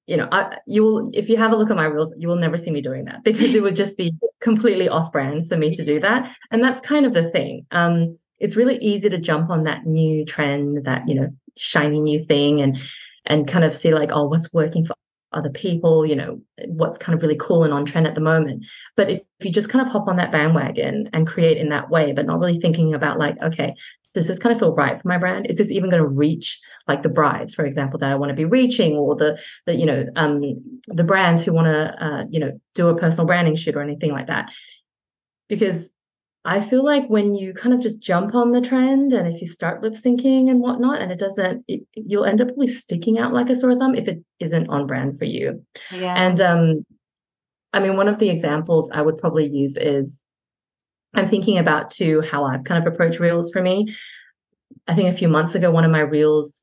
You 0.08 0.18
know, 0.18 0.28
I, 0.32 0.58
you 0.68 0.84
will, 0.84 1.12
if 1.14 1.30
you 1.30 1.38
have 1.38 1.52
a 1.52 1.56
look 1.56 1.70
at 1.70 1.76
my 1.76 1.86
reels, 1.86 2.14
you 2.18 2.28
will 2.28 2.36
never 2.36 2.58
see 2.58 2.72
me 2.72 2.82
doing 2.82 3.06
that 3.06 3.24
because 3.24 3.54
it 3.54 3.62
would 3.62 3.76
just 3.76 3.98
be 3.98 4.14
completely 4.42 4.90
off 4.90 5.12
brand 5.12 5.48
for 5.48 5.58
me 5.58 5.74
to 5.76 5.86
do 5.86 6.00
that. 6.00 6.36
And 6.52 6.64
that's 6.64 6.82
kind 6.82 7.06
of 7.06 7.14
the 7.14 7.30
thing. 7.32 7.66
Um, 7.72 8.18
it's 8.40 8.56
really 8.56 8.78
easy 8.80 9.10
to 9.10 9.18
jump 9.18 9.50
on 9.50 9.64
that 9.64 9.86
new 9.86 10.26
trend, 10.26 10.86
that, 10.86 11.08
you 11.08 11.16
know, 11.16 11.30
shiny 11.58 12.02
new 12.02 12.24
thing 12.26 12.62
and, 12.62 12.78
and 13.26 13.48
kind 13.48 13.64
of 13.64 13.76
see 13.76 13.94
like, 13.94 14.10
oh, 14.12 14.28
what's 14.28 14.52
working 14.54 14.86
for 14.86 14.96
other 15.34 15.50
people, 15.50 16.06
you 16.06 16.16
know, 16.16 16.42
what's 16.68 16.98
kind 16.98 17.16
of 17.16 17.22
really 17.22 17.38
cool 17.40 17.64
and 17.64 17.74
on 17.74 17.86
trend 17.86 18.08
at 18.08 18.16
the 18.16 18.22
moment. 18.22 18.64
But 18.96 19.10
if, 19.10 19.22
if 19.40 19.46
you 19.46 19.52
just 19.52 19.70
kind 19.70 19.86
of 19.86 19.92
hop 19.92 20.08
on 20.08 20.18
that 20.18 20.32
bandwagon 20.32 21.10
and 21.14 21.28
create 21.28 21.58
in 21.58 21.70
that 21.70 21.90
way, 21.90 22.14
but 22.14 22.26
not 22.26 22.40
really 22.40 22.60
thinking 22.60 22.94
about 22.94 23.20
like, 23.20 23.36
okay, 23.44 23.76
does 24.14 24.28
this 24.28 24.40
kind 24.40 24.54
of 24.54 24.60
feel 24.60 24.74
right 24.74 25.02
for 25.02 25.08
my 25.08 25.18
brand? 25.18 25.48
Is 25.50 25.58
this 25.58 25.70
even 25.70 25.90
going 25.90 26.02
to 26.02 26.08
reach 26.08 26.60
like 26.88 27.04
the 27.04 27.10
brides, 27.10 27.54
for 27.54 27.66
example, 27.66 28.00
that 28.00 28.12
I 28.12 28.16
want 28.16 28.30
to 28.30 28.36
be 28.36 28.46
reaching, 28.46 28.94
or 28.96 29.16
the 29.16 29.38
the 29.66 29.76
you 29.76 29.86
know 29.86 30.06
um 30.16 30.42
the 30.88 31.04
brands 31.04 31.44
who 31.44 31.54
want 31.54 31.68
to 31.68 32.06
uh, 32.06 32.24
you 32.30 32.40
know 32.40 32.58
do 32.76 32.88
a 32.88 32.98
personal 32.98 33.26
branding 33.26 33.56
shoot 33.56 33.76
or 33.76 33.82
anything 33.82 34.12
like 34.12 34.28
that? 34.28 34.50
Because 35.50 35.90
I 36.46 36.62
feel 36.62 36.86
like 36.86 37.08
when 37.08 37.34
you 37.34 37.54
kind 37.54 37.74
of 37.74 37.82
just 37.82 38.00
jump 38.00 38.36
on 38.36 38.52
the 38.52 38.62
trend 38.62 39.14
and 39.14 39.28
if 39.28 39.42
you 39.42 39.48
start 39.48 39.82
lip 39.82 39.94
syncing 39.94 40.52
and 40.52 40.60
whatnot, 40.60 41.02
and 41.02 41.12
it 41.12 41.18
doesn't, 41.18 41.66
it, 41.68 41.82
you'll 41.94 42.26
end 42.26 42.40
up 42.40 42.50
really 42.56 42.72
sticking 42.72 43.18
out 43.18 43.34
like 43.34 43.50
a 43.50 43.56
sore 43.56 43.76
thumb 43.76 43.96
if 43.96 44.08
it 44.08 44.24
isn't 44.40 44.68
on 44.68 44.86
brand 44.86 45.18
for 45.18 45.26
you. 45.26 45.66
Yeah. 45.92 46.14
And 46.16 46.40
um, 46.42 46.86
I 47.74 47.80
mean, 47.80 47.98
one 47.98 48.08
of 48.08 48.20
the 48.20 48.30
examples 48.30 48.92
I 48.94 49.02
would 49.02 49.18
probably 49.18 49.48
use 49.48 49.76
is 49.76 50.20
I'm 51.16 51.28
thinking 51.28 51.58
about 51.58 51.90
too 51.90 52.22
how 52.22 52.46
I've 52.46 52.64
kind 52.64 52.86
of 52.86 52.94
approached 52.94 53.20
reels 53.20 53.52
for 53.52 53.62
me. 53.62 53.96
I 54.88 54.94
think 54.94 55.10
a 55.10 55.18
few 55.18 55.28
months 55.28 55.56
ago, 55.56 55.72
one 55.72 55.84
of 55.84 55.92
my 55.92 56.02
reels 56.02 56.54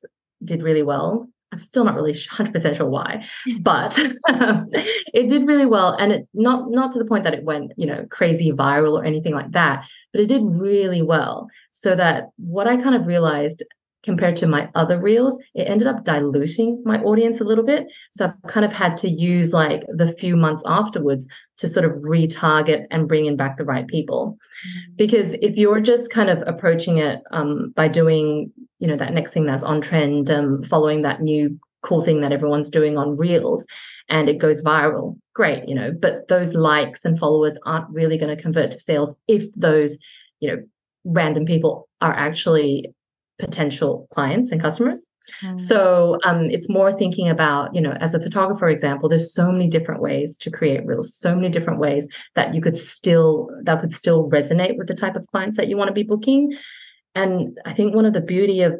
did 0.43 0.63
really 0.63 0.83
well. 0.83 1.27
I'm 1.53 1.59
still 1.59 1.83
not 1.83 1.93
really 1.93 2.13
100% 2.13 2.75
sure 2.75 2.87
why, 2.87 3.25
but 3.61 3.97
um, 4.27 4.69
it 5.13 5.29
did 5.29 5.47
really 5.47 5.67
well. 5.67 5.95
And 5.99 6.11
it 6.11 6.27
not 6.33 6.71
not 6.71 6.91
to 6.93 6.99
the 6.99 7.05
point 7.05 7.23
that 7.25 7.35
it 7.35 7.43
went, 7.43 7.73
you 7.77 7.85
know, 7.85 8.05
crazy 8.09 8.51
viral 8.51 8.93
or 8.93 9.05
anything 9.05 9.33
like 9.33 9.51
that, 9.51 9.85
but 10.11 10.21
it 10.21 10.27
did 10.27 10.41
really 10.43 11.03
well. 11.03 11.47
So 11.71 11.95
that 11.95 12.29
what 12.37 12.67
I 12.67 12.77
kind 12.77 12.95
of 12.95 13.05
realized 13.05 13.63
compared 14.03 14.35
to 14.35 14.47
my 14.47 14.69
other 14.75 14.99
reels, 14.99 15.37
it 15.55 15.63
ended 15.63 15.87
up 15.87 16.03
diluting 16.03 16.81
my 16.85 17.01
audience 17.01 17.39
a 17.39 17.45
little 17.45 17.63
bit. 17.63 17.87
So 18.15 18.25
I've 18.25 18.51
kind 18.51 18.65
of 18.65 18.73
had 18.73 18.97
to 18.97 19.09
use 19.09 19.53
like 19.53 19.83
the 19.87 20.09
few 20.09 20.35
months 20.35 20.61
afterwards 20.65 21.25
to 21.57 21.67
sort 21.67 21.85
of 21.85 21.93
retarget 21.93 22.85
and 22.91 23.07
bring 23.07 23.25
in 23.25 23.37
back 23.37 23.57
the 23.57 23.63
right 23.63 23.87
people. 23.87 24.37
Mm-hmm. 24.67 24.95
Because 24.97 25.33
if 25.33 25.55
you're 25.55 25.79
just 25.79 26.11
kind 26.11 26.29
of 26.29 26.43
approaching 26.45 26.97
it 26.97 27.21
um, 27.31 27.71
by 27.75 27.87
doing, 27.87 28.51
you 28.79 28.87
know, 28.87 28.97
that 28.97 29.13
next 29.13 29.31
thing 29.31 29.45
that's 29.45 29.63
on 29.63 29.79
trend, 29.79 30.29
um, 30.29 30.63
following 30.63 31.01
that 31.03 31.21
new 31.21 31.57
cool 31.81 32.01
thing 32.01 32.21
that 32.21 32.31
everyone's 32.31 32.69
doing 32.69 32.97
on 32.97 33.17
reels, 33.17 33.65
and 34.09 34.27
it 34.27 34.37
goes 34.37 34.61
viral, 34.61 35.17
great, 35.33 35.67
you 35.67 35.75
know, 35.75 35.91
but 35.91 36.27
those 36.27 36.53
likes 36.53 37.05
and 37.05 37.17
followers 37.17 37.57
aren't 37.65 37.89
really 37.89 38.17
going 38.17 38.35
to 38.35 38.41
convert 38.41 38.71
to 38.71 38.79
sales 38.79 39.15
if 39.27 39.47
those, 39.55 39.97
you 40.41 40.49
know, 40.49 40.61
random 41.05 41.45
people 41.45 41.87
are 42.01 42.13
actually 42.13 42.93
potential 43.39 44.07
clients 44.11 44.51
and 44.51 44.61
customers. 44.61 45.05
Mm. 45.43 45.59
So 45.59 46.19
um, 46.25 46.49
it's 46.51 46.69
more 46.69 46.97
thinking 46.97 47.29
about, 47.29 47.73
you 47.73 47.81
know, 47.81 47.95
as 47.99 48.13
a 48.13 48.19
photographer, 48.19 48.67
example, 48.67 49.07
there's 49.07 49.33
so 49.33 49.51
many 49.51 49.69
different 49.69 50.01
ways 50.01 50.37
to 50.39 50.51
create 50.51 50.85
reels, 50.85 51.15
so 51.15 51.33
many 51.33 51.49
different 51.49 51.79
ways 51.79 52.07
that 52.35 52.53
you 52.53 52.61
could 52.61 52.77
still 52.77 53.49
that 53.63 53.79
could 53.79 53.93
still 53.93 54.29
resonate 54.29 54.77
with 54.77 54.87
the 54.87 54.93
type 54.93 55.15
of 55.15 55.27
clients 55.27 55.57
that 55.57 55.67
you 55.67 55.77
want 55.77 55.87
to 55.87 55.93
be 55.93 56.03
booking. 56.03 56.53
And 57.15 57.59
I 57.65 57.73
think 57.73 57.93
one 57.93 58.05
of 58.05 58.13
the 58.13 58.21
beauty 58.21 58.63
of 58.63 58.73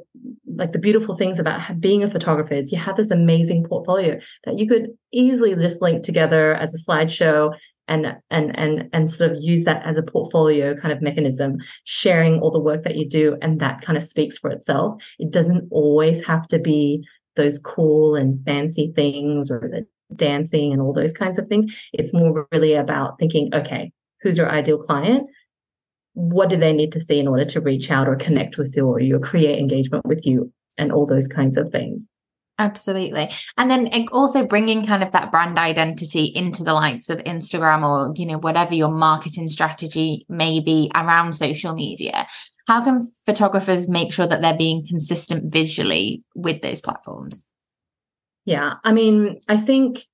like 0.48 0.72
the 0.72 0.80
beautiful 0.80 1.16
things 1.16 1.40
about 1.40 1.80
being 1.80 2.04
a 2.04 2.10
photographer 2.10 2.56
is 2.56 2.72
you 2.72 2.80
have 2.80 2.98
this 2.98 3.12
amazing 3.12 3.64
portfolio 3.64 4.20
that 4.46 4.58
you 4.58 4.68
could 4.68 4.90
easily 5.12 5.56
just 5.56 5.82
link 5.82 6.04
together 6.04 6.56
as 6.56 6.74
a 6.74 6.84
slideshow 6.84 7.54
and 7.88 8.16
and 8.30 8.58
and 8.58 8.90
and 8.94 9.12
sort 9.12 9.32
of 9.32 9.38
use 9.42 9.64
that 9.66 9.86
as 9.86 9.98
a 9.98 10.04
portfolio 10.04 10.76
kind 10.76 10.94
of 10.94 11.02
mechanism 11.02 11.58
sharing 11.84 12.40
all 12.40 12.52
the 12.52 12.60
work 12.60 12.84
that 12.84 12.96
you 12.96 13.08
do 13.08 13.38
and 13.42 13.60
that 13.60 13.82
kind 13.82 13.98
of 13.98 14.04
speaks 14.04 14.38
for 14.38 14.50
itself. 14.50 15.02
It 15.20 15.32
doesn't 15.32 15.68
always 15.72 16.26
have 16.26 16.48
to 16.50 16.60
be 16.60 17.06
those 17.36 17.60
cool 17.60 18.16
and 18.16 18.44
fancy 18.46 18.94
things 18.96 19.50
or 19.52 19.70
the 19.72 19.86
dancing 20.16 20.72
and 20.72 20.82
all 20.82 20.94
those 20.94 21.14
kinds 21.14 21.38
of 21.38 21.48
things. 21.48 21.74
It's 21.94 22.14
more 22.14 22.48
really 22.52 22.74
about 22.74 23.18
thinking 23.20 23.54
okay 23.54 23.92
who's 24.22 24.38
your 24.38 24.50
ideal 24.50 24.78
client? 24.78 25.30
What 26.14 26.50
do 26.50 26.58
they 26.58 26.74
need 26.74 26.94
to 26.94 27.02
see 27.02 27.20
in 27.20 27.28
order 27.28 27.46
to 27.46 27.62
reach 27.62 27.92
out 27.92 28.08
or 28.08 28.16
connect 28.16 28.58
with 28.58 28.76
you 28.76 28.88
or 28.88 29.00
you 29.00 29.20
create 29.20 29.60
engagement 29.60 30.06
with 30.06 30.26
you 30.26 30.52
and 30.78 30.92
all 30.92 31.06
those 31.06 31.28
kinds 31.28 31.58
of 31.58 31.72
things 31.72 32.04
Absolutely. 32.60 33.32
And 33.58 33.72
then 33.72 33.90
also 34.12 34.46
bringing 34.46 34.86
kind 34.86 35.02
of 35.02 35.12
that 35.12 35.32
brand 35.32 35.58
identity 35.58 36.26
into 36.26 36.64
the 36.64 36.74
likes 36.74 37.10
of 37.10 37.18
Instagram 37.20 37.84
or, 37.84 38.14
you 38.16 38.28
know, 38.28 38.38
whatever 38.38 38.76
your 38.76 38.92
marketing 38.92 39.48
strategy 39.48 40.26
may 40.30 40.60
be 40.60 40.92
around 40.94 41.34
social 41.34 41.74
media. 41.74 42.28
How 42.68 42.84
can 42.84 43.12
photographers 43.26 43.90
make 43.90 44.14
sure 44.14 44.28
that 44.28 44.42
they're 44.42 44.56
being 44.56 44.86
consistent 44.86 45.52
visually 45.52 46.24
with 46.36 46.62
those 46.62 46.80
platforms? 46.80 47.50
Yeah. 48.46 48.76
I 48.84 48.92
mean, 48.92 49.40
I 49.48 49.58
think 49.58 50.06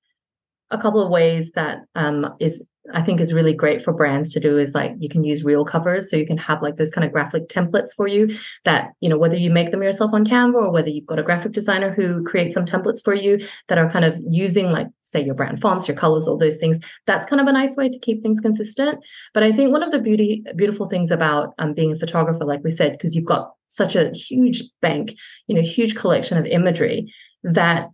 a 0.70 0.78
couple 0.78 1.02
of 1.04 1.10
ways 1.10 1.52
that 1.56 1.84
um, 1.94 2.36
is 2.40 2.64
I 2.94 3.02
think 3.02 3.20
is 3.20 3.32
really 3.32 3.52
great 3.52 3.82
for 3.82 3.92
brands 3.92 4.32
to 4.32 4.40
do 4.40 4.58
is 4.58 4.74
like 4.74 4.92
you 4.98 5.08
can 5.08 5.22
use 5.22 5.44
reel 5.44 5.64
covers. 5.64 6.10
So 6.10 6.16
you 6.16 6.26
can 6.26 6.38
have 6.38 6.62
like 6.62 6.76
those 6.76 6.90
kind 6.90 7.04
of 7.04 7.12
graphic 7.12 7.48
templates 7.48 7.94
for 7.94 8.06
you 8.06 8.36
that, 8.64 8.92
you 9.00 9.08
know, 9.08 9.18
whether 9.18 9.36
you 9.36 9.50
make 9.50 9.70
them 9.70 9.82
yourself 9.82 10.12
on 10.14 10.24
Canva 10.24 10.54
or 10.54 10.72
whether 10.72 10.88
you've 10.88 11.06
got 11.06 11.18
a 11.18 11.22
graphic 11.22 11.52
designer 11.52 11.92
who 11.92 12.24
creates 12.24 12.54
some 12.54 12.64
templates 12.64 13.04
for 13.04 13.14
you 13.14 13.46
that 13.68 13.78
are 13.78 13.90
kind 13.90 14.04
of 14.04 14.18
using 14.28 14.72
like, 14.72 14.88
say, 15.02 15.22
your 15.22 15.34
brand 15.34 15.60
fonts, 15.60 15.88
your 15.88 15.96
colors, 15.96 16.26
all 16.26 16.38
those 16.38 16.56
things. 16.56 16.78
That's 17.06 17.26
kind 17.26 17.40
of 17.40 17.46
a 17.46 17.52
nice 17.52 17.76
way 17.76 17.90
to 17.90 17.98
keep 17.98 18.22
things 18.22 18.40
consistent. 18.40 19.04
But 19.34 19.42
I 19.42 19.52
think 19.52 19.72
one 19.72 19.82
of 19.82 19.92
the 19.92 20.00
beauty, 20.00 20.42
beautiful 20.56 20.88
things 20.88 21.10
about 21.10 21.54
um, 21.58 21.74
being 21.74 21.92
a 21.92 21.96
photographer, 21.96 22.44
like 22.44 22.64
we 22.64 22.70
said, 22.70 22.92
because 22.92 23.14
you've 23.14 23.26
got 23.26 23.52
such 23.68 23.94
a 23.94 24.10
huge 24.10 24.62
bank, 24.80 25.14
you 25.46 25.54
know, 25.54 25.62
huge 25.62 25.96
collection 25.96 26.38
of 26.38 26.46
imagery 26.46 27.12
that 27.44 27.88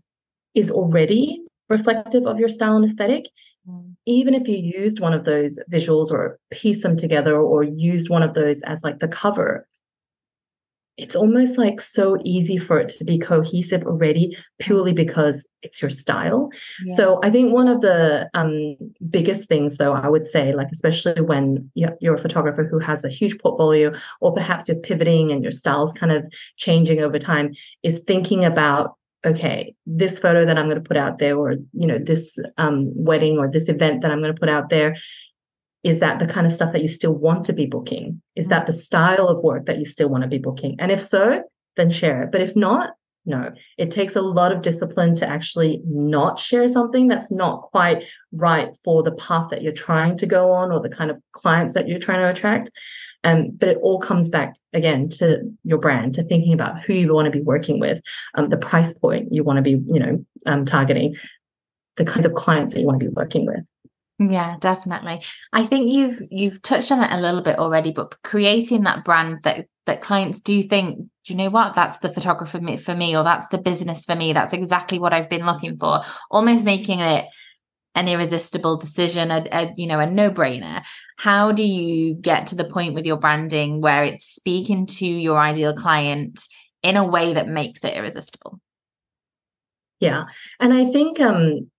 is 0.55 0.71
already 0.71 1.43
reflective 1.69 2.27
of 2.27 2.39
your 2.39 2.49
style 2.49 2.77
and 2.77 2.85
aesthetic 2.85 3.27
even 4.07 4.35
if 4.35 4.49
you 4.49 4.57
used 4.57 5.01
one 5.01 5.13
of 5.13 5.25
those 5.25 5.59
visuals 5.71 6.11
or 6.11 6.39
pieced 6.51 6.83
them 6.83 6.97
together 6.97 7.41
or 7.41 7.63
used 7.63 8.09
one 8.09 8.23
of 8.23 8.35
those 8.35 8.63
as 8.63 8.83
like 8.83 9.01
the 9.01 9.09
cover, 9.09 9.67
it's 10.97 11.15
almost 11.15 11.59
like 11.59 11.79
so 11.81 12.17
easy 12.25 12.57
for 12.57 12.81
it 12.81 12.89
to 12.89 13.05
be 13.05 13.19
cohesive 13.19 13.83
already 13.83 14.37
purely 14.59 14.95
because 14.95 15.47
it's 15.63 15.83
your 15.83 15.91
style. 15.91 16.49
Yeah. 16.87 16.97
So 16.97 17.21
I 17.23 17.31
think 17.31 17.53
one 17.53 17.69
of 17.69 17.83
the 17.83 18.31
um, 18.33 18.77
biggest 19.11 19.47
things, 19.47 19.77
though, 19.77 19.93
I 19.93 20.09
would 20.09 20.27
say, 20.27 20.55
like 20.55 20.69
especially 20.73 21.21
when 21.21 21.71
you're 21.75 22.15
a 22.15 22.19
photographer 22.19 22.65
who 22.65 22.79
has 22.79 23.05
a 23.05 23.11
huge 23.11 23.39
portfolio, 23.39 23.93
or 24.21 24.33
perhaps 24.33 24.69
you're 24.69 24.79
pivoting 24.79 25.33
and 25.33 25.43
your 25.43 25.53
style's 25.53 25.93
kind 25.93 26.13
of 26.13 26.25
changing 26.57 27.01
over 27.01 27.19
time, 27.19 27.53
is 27.83 27.99
thinking 28.07 28.45
about 28.45 28.96
okay, 29.27 29.75
this 29.87 30.19
photo 30.19 30.47
that 30.47 30.59
I'm 30.59 30.67
going 30.67 30.83
to 30.83 30.89
put 30.89 30.97
out 30.97 31.19
there, 31.19 31.37
or 31.37 31.53
you 31.73 31.87
know, 31.87 31.99
this 31.99 32.39
um, 32.59 32.93
wedding 32.95 33.39
or 33.39 33.51
this 33.51 33.69
event 33.69 34.03
that 34.03 34.11
I'm 34.11 34.21
going 34.21 34.35
to 34.35 34.41
put 34.41 34.49
out 34.49 34.71
there, 34.71 34.97
is 35.83 36.01
that 36.01 36.19
the 36.19 36.27
kind 36.27 36.47
of 36.47 36.53
stuff 36.53 36.73
that 36.73 36.83
you 36.83 36.89
still 36.89 37.13
want 37.13 37.45
to 37.45 37.53
be 37.53 37.67
booking? 37.67 38.23
Is 38.35 38.49
that 38.49 38.67
the 38.67 38.73
style 38.73 39.29
of 39.29 39.43
work 39.43 39.67
that 39.67 39.79
you 39.79 39.85
still 39.85 40.09
want 40.09 40.23
to 40.23 40.29
be 40.29 40.39
booking? 40.39 40.77
And 40.79 40.91
if 40.91 41.01
so, 41.01 41.43
then 41.77 41.91
share 41.91 42.23
it. 42.23 42.33
But 42.33 42.41
if 42.41 42.57
not, 42.57 42.95
no, 43.25 43.53
it 43.77 43.91
takes 43.91 44.15
a 44.15 44.23
lot 44.23 44.53
of 44.53 44.63
discipline 44.63 45.17
to 45.17 45.29
actually 45.29 45.83
not 45.85 46.39
share 46.39 46.69
something 46.69 47.09
that's 47.09 47.31
not 47.31 47.63
quite 47.63 48.05
right 48.33 48.69
for 48.85 49.03
the 49.03 49.13
path 49.13 49.51
that 49.51 49.63
you're 49.63 49.73
trying 49.73 50.17
to 50.19 50.27
go 50.27 50.53
on 50.53 50.71
or 50.71 50.81
the 50.81 50.89
kind 50.89 51.11
of 51.11 51.19
clients 51.33 51.75
that 51.75 51.89
you're 51.89 51.99
trying 51.99 52.21
to 52.21 52.31
attract. 52.31 52.71
Um, 53.27 53.51
but 53.59 53.69
it 53.69 53.79
all 53.83 53.99
comes 53.99 54.29
back 54.29 54.55
again 54.73 55.09
to 55.19 55.41
your 55.65 55.79
brand, 55.79 56.15
to 56.15 56.23
thinking 56.23 56.53
about 56.53 56.85
who 56.85 56.95
you 56.95 57.13
want 57.13 57.27
to 57.27 57.37
be 57.37 57.43
working 57.43 57.81
with, 57.81 58.01
um, 58.37 58.51
the 58.51 58.57
price 58.57 58.93
point 58.93 59.33
you 59.33 59.43
want 59.43 59.57
to 59.57 59.63
be, 59.63 59.83
you 59.93 59.99
know, 59.99 60.25
um, 60.47 60.65
targeting, 60.65 61.17
the 61.97 62.05
kinds 62.05 62.25
of 62.25 62.35
clients 62.35 62.73
that 62.73 62.81
you 62.81 62.87
want 62.87 63.01
to 63.01 63.05
be 63.05 63.13
working 63.13 63.45
with. 63.45 63.61
Yeah, 64.19 64.57
definitely. 64.61 65.23
I 65.53 65.67
think 65.67 65.93
you've 65.93 66.23
you've 66.31 66.63
touched 66.63 66.93
on 66.93 67.03
it 67.03 67.11
a 67.11 67.21
little 67.21 67.43
bit 67.43 67.59
already, 67.59 67.91
but 67.91 68.15
creating 68.23 68.85
that 68.85 69.05
brand 69.05 69.43
that 69.43 69.67
that 69.87 70.01
clients 70.01 70.41
do 70.41 70.63
think, 70.63 70.99
do 70.99 71.09
you 71.27 71.37
know 71.37 71.51
what? 71.51 71.75
That's 71.75 71.99
the 71.99 72.09
photographer 72.09 72.61
for 72.79 72.95
me, 72.95 73.17
or 73.17 73.25
that's 73.25 73.49
the 73.49 73.59
business 73.59 74.05
for 74.05 74.15
me. 74.15 74.33
That's 74.33 74.53
exactly 74.53 74.99
what 74.99 75.13
I've 75.13 75.29
been 75.29 75.45
looking 75.45 75.77
for. 75.79 76.01
Almost 76.31 76.65
making 76.65 77.01
it 77.01 77.27
an 77.97 78.09
irresistible 78.09 78.77
decision, 78.77 79.31
a, 79.31 79.47
a 79.51 79.73
you 79.77 79.87
know, 79.87 79.99
a 79.99 80.07
no-brainer. 80.07 80.85
How 81.17 81.51
do 81.51 81.65
you 81.65 82.15
get 82.15 82.47
to 82.49 82.55
the 82.55 82.65
point 82.65 82.95
with 82.95 83.07
your 83.07 83.17
branding 83.17 83.81
where 83.81 84.05
it's 84.05 84.27
speaking 84.27 84.87
to 84.87 85.07
your 85.07 85.39
ideal 85.39 85.75
client 85.75 86.47
in 86.83 86.97
a 86.97 87.05
way 87.05 87.33
that 87.33 87.49
makes 87.49 87.83
it 87.85 87.97
irresistible? 87.97 88.61
Yeah. 89.99 90.25
And 90.61 90.75
I 90.75 90.85
think 90.93 91.19
um 91.19 91.71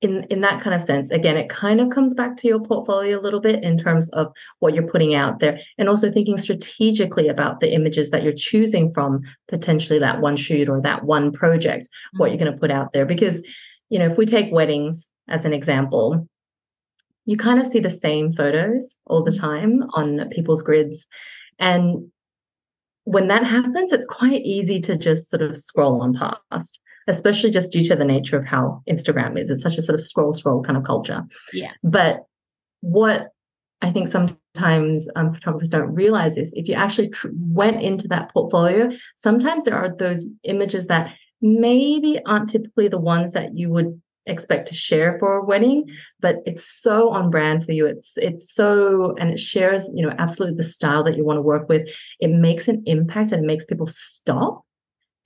in 0.00 0.24
in 0.30 0.40
that 0.40 0.62
kind 0.62 0.74
of 0.74 0.80
sense 0.80 1.10
again 1.10 1.36
it 1.36 1.50
kind 1.50 1.78
of 1.78 1.90
comes 1.90 2.14
back 2.14 2.34
to 2.34 2.48
your 2.48 2.60
portfolio 2.60 3.18
a 3.18 3.20
little 3.20 3.40
bit 3.40 3.62
in 3.62 3.76
terms 3.76 4.08
of 4.10 4.32
what 4.60 4.72
you're 4.72 4.86
putting 4.86 5.14
out 5.14 5.40
there 5.40 5.60
and 5.76 5.90
also 5.90 6.10
thinking 6.10 6.38
strategically 6.38 7.28
about 7.28 7.60
the 7.60 7.74
images 7.74 8.08
that 8.08 8.22
you're 8.22 8.32
choosing 8.32 8.90
from 8.94 9.20
potentially 9.48 9.98
that 9.98 10.22
one 10.22 10.36
shoot 10.36 10.70
or 10.70 10.80
that 10.80 11.04
one 11.04 11.30
project 11.30 11.86
mm-hmm. 11.86 12.18
what 12.18 12.30
you're 12.30 12.38
going 12.38 12.50
to 12.50 12.58
put 12.58 12.70
out 12.70 12.92
there 12.94 13.04
because 13.04 13.42
you 13.90 13.98
know 13.98 14.06
if 14.06 14.16
we 14.16 14.24
take 14.24 14.50
weddings 14.52 15.09
as 15.30 15.44
an 15.44 15.52
example, 15.52 16.26
you 17.24 17.36
kind 17.36 17.60
of 17.60 17.66
see 17.66 17.80
the 17.80 17.90
same 17.90 18.32
photos 18.32 18.98
all 19.06 19.22
the 19.22 19.30
time 19.30 19.84
on 19.94 20.28
people's 20.30 20.62
grids. 20.62 21.06
And 21.58 22.10
when 23.04 23.28
that 23.28 23.44
happens, 23.44 23.92
it's 23.92 24.06
quite 24.06 24.42
easy 24.42 24.80
to 24.80 24.96
just 24.96 25.30
sort 25.30 25.42
of 25.42 25.56
scroll 25.56 26.02
on 26.02 26.14
past, 26.14 26.80
especially 27.08 27.50
just 27.50 27.72
due 27.72 27.84
to 27.84 27.96
the 27.96 28.04
nature 28.04 28.36
of 28.38 28.46
how 28.46 28.82
Instagram 28.88 29.38
is. 29.38 29.50
It's 29.50 29.62
such 29.62 29.78
a 29.78 29.82
sort 29.82 29.98
of 29.98 30.04
scroll, 30.04 30.32
scroll 30.32 30.62
kind 30.62 30.76
of 30.76 30.84
culture. 30.84 31.24
Yeah. 31.52 31.72
But 31.82 32.24
what 32.80 33.28
I 33.82 33.90
think 33.90 34.08
sometimes 34.08 35.08
um, 35.16 35.32
photographers 35.32 35.70
don't 35.70 35.94
realize 35.94 36.36
is 36.36 36.52
if 36.54 36.68
you 36.68 36.74
actually 36.74 37.08
tr- 37.08 37.28
went 37.32 37.80
into 37.80 38.08
that 38.08 38.32
portfolio, 38.32 38.90
sometimes 39.16 39.64
there 39.64 39.76
are 39.76 39.94
those 39.94 40.26
images 40.44 40.86
that 40.86 41.14
maybe 41.40 42.20
aren't 42.26 42.48
typically 42.50 42.88
the 42.88 42.98
ones 42.98 43.32
that 43.32 43.56
you 43.56 43.70
would 43.70 44.00
expect 44.30 44.68
to 44.68 44.74
share 44.74 45.18
for 45.18 45.34
a 45.34 45.44
wedding 45.44 45.86
but 46.20 46.36
it's 46.46 46.80
so 46.82 47.10
on 47.10 47.30
brand 47.30 47.64
for 47.64 47.72
you. 47.72 47.86
It's 47.86 48.12
it's 48.16 48.54
so 48.54 49.14
and 49.18 49.30
it 49.30 49.40
shares 49.40 49.82
you 49.94 50.06
know 50.06 50.14
absolutely 50.18 50.56
the 50.56 50.70
style 50.70 51.02
that 51.04 51.16
you 51.16 51.24
want 51.24 51.38
to 51.38 51.42
work 51.42 51.68
with. 51.68 51.88
It 52.20 52.28
makes 52.28 52.68
an 52.68 52.82
impact 52.86 53.32
and 53.32 53.46
makes 53.46 53.64
people 53.64 53.86
stop 53.86 54.62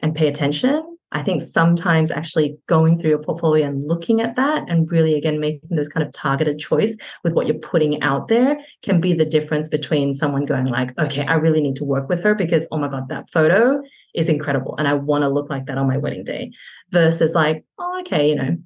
and 0.01 0.15
pay 0.15 0.29
attention. 0.29 0.91
I 1.13 1.23
think 1.23 1.43
sometimes 1.43 2.11
actually 2.11 2.57
going 2.67 2.99
through 2.99 3.11
your 3.11 3.23
portfolio 3.23 3.69
and 3.69 3.87
looking 3.87 4.21
at 4.21 4.35
that 4.35 4.65
and 4.69 4.91
really 4.91 5.15
again 5.15 5.39
making 5.39 5.77
those 5.77 5.89
kind 5.89 6.05
of 6.05 6.13
targeted 6.13 6.59
choice 6.59 6.97
with 7.23 7.35
what 7.35 7.47
you're 7.47 7.55
putting 7.59 8.03
out 8.03 8.27
there 8.27 8.59
can 8.83 9.01
be 9.01 9.13
the 9.13 9.25
difference 9.25 9.69
between 9.69 10.13
someone 10.13 10.45
going 10.45 10.67
like 10.67 10.99
okay 10.99 11.25
i 11.27 11.35
really 11.35 11.61
need 11.61 11.77
to 11.77 11.85
work 11.85 12.09
with 12.09 12.21
her 12.21 12.35
because 12.35 12.67
oh 12.73 12.79
my 12.79 12.89
god 12.89 13.09
that 13.11 13.31
photo 13.31 13.81
is 14.13 14.29
incredible 14.29 14.75
and 14.77 14.89
i 14.89 14.95
want 14.95 15.23
to 15.23 15.29
look 15.29 15.49
like 15.49 15.67
that 15.67 15.79
on 15.79 15.87
my 15.87 15.99
wedding 15.99 16.25
day 16.25 16.51
versus 16.91 17.33
like 17.33 17.65
oh 17.79 18.01
okay 18.01 18.29
you 18.29 18.35
know 18.35 18.57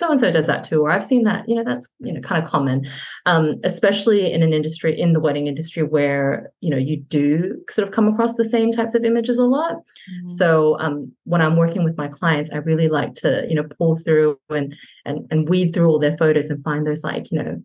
so 0.00 0.10
and 0.10 0.18
so 0.18 0.32
does 0.32 0.46
that 0.46 0.64
too 0.64 0.80
or 0.80 0.90
i've 0.90 1.04
seen 1.04 1.24
that 1.24 1.46
you 1.46 1.54
know 1.54 1.62
that's 1.62 1.86
you 2.00 2.12
know 2.12 2.20
kind 2.20 2.42
of 2.42 2.50
common. 2.50 2.88
Um, 3.26 3.60
especially 3.64 4.32
in 4.32 4.42
an 4.42 4.54
industry 4.54 4.98
in 4.98 5.12
the 5.12 5.20
wedding 5.20 5.46
industry 5.46 5.82
where 5.82 6.50
you 6.60 6.70
know 6.70 6.78
you 6.78 6.96
do 6.96 7.62
sort 7.68 7.86
of 7.86 7.92
come 7.92 8.08
across 8.08 8.34
the 8.34 8.44
same 8.44 8.72
types 8.72 8.94
of 8.94 9.04
images 9.04 9.38
a 9.38 9.44
lot. 9.44 9.74
Mm-hmm. 9.74 10.28
so 10.34 10.78
um, 10.80 11.12
when 11.24 11.42
i'm 11.42 11.56
working 11.56 11.84
with 11.84 11.98
my 11.98 12.08
clients 12.08 12.50
i 12.52 12.56
really 12.56 12.88
like 12.88 13.14
to 13.16 13.46
you 13.48 13.54
know 13.54 13.66
pull 13.78 13.96
through 13.98 14.38
and 14.48 14.74
and 15.04 15.26
and 15.30 15.48
weed 15.48 15.74
through 15.74 15.88
all 15.88 15.98
their 15.98 16.16
photos 16.16 16.48
and 16.48 16.64
find 16.64 16.86
those 16.86 17.04
like 17.04 17.30
you 17.30 17.42
know 17.42 17.62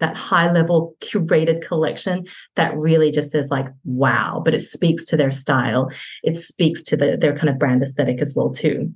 that 0.00 0.16
high 0.16 0.52
level 0.52 0.94
curated 1.00 1.66
collection 1.66 2.24
that 2.54 2.76
really 2.76 3.10
just 3.10 3.30
says 3.30 3.48
like 3.50 3.66
wow 3.84 4.42
but 4.44 4.54
it 4.54 4.62
speaks 4.62 5.04
to 5.06 5.16
their 5.16 5.32
style. 5.32 5.90
It 6.22 6.36
speaks 6.36 6.82
to 6.84 6.96
the, 6.96 7.16
their 7.20 7.34
kind 7.34 7.48
of 7.48 7.58
brand 7.58 7.82
aesthetic 7.82 8.20
as 8.20 8.34
well 8.36 8.50
too 8.50 8.92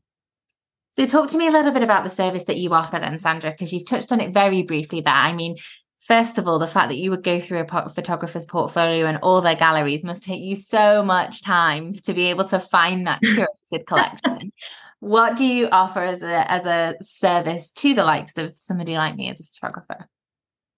so, 0.94 1.06
talk 1.06 1.30
to 1.30 1.38
me 1.38 1.48
a 1.48 1.50
little 1.50 1.72
bit 1.72 1.82
about 1.82 2.04
the 2.04 2.10
service 2.10 2.44
that 2.44 2.58
you 2.58 2.74
offer 2.74 2.98
then, 2.98 3.18
Sandra, 3.18 3.50
because 3.50 3.72
you've 3.72 3.86
touched 3.86 4.12
on 4.12 4.20
it 4.20 4.34
very 4.34 4.62
briefly 4.62 5.00
there. 5.00 5.14
I 5.14 5.32
mean, 5.32 5.56
first 5.98 6.36
of 6.36 6.46
all, 6.46 6.58
the 6.58 6.66
fact 6.66 6.90
that 6.90 6.98
you 6.98 7.10
would 7.10 7.22
go 7.22 7.40
through 7.40 7.60
a 7.60 7.88
photographer's 7.88 8.44
portfolio 8.44 9.06
and 9.06 9.18
all 9.22 9.40
their 9.40 9.54
galleries 9.54 10.04
must 10.04 10.24
take 10.24 10.42
you 10.42 10.54
so 10.54 11.02
much 11.02 11.42
time 11.42 11.94
to 11.94 12.12
be 12.12 12.26
able 12.26 12.44
to 12.46 12.60
find 12.60 13.06
that 13.06 13.20
curated 13.24 13.86
collection. 13.86 14.52
what 15.00 15.36
do 15.36 15.46
you 15.46 15.68
offer 15.72 16.00
as 16.00 16.22
a 16.22 16.50
as 16.50 16.66
a 16.66 16.94
service 17.00 17.72
to 17.72 17.94
the 17.94 18.04
likes 18.04 18.36
of 18.36 18.54
somebody 18.54 18.94
like 18.94 19.16
me 19.16 19.30
as 19.30 19.40
a 19.40 19.44
photographer? 19.44 20.08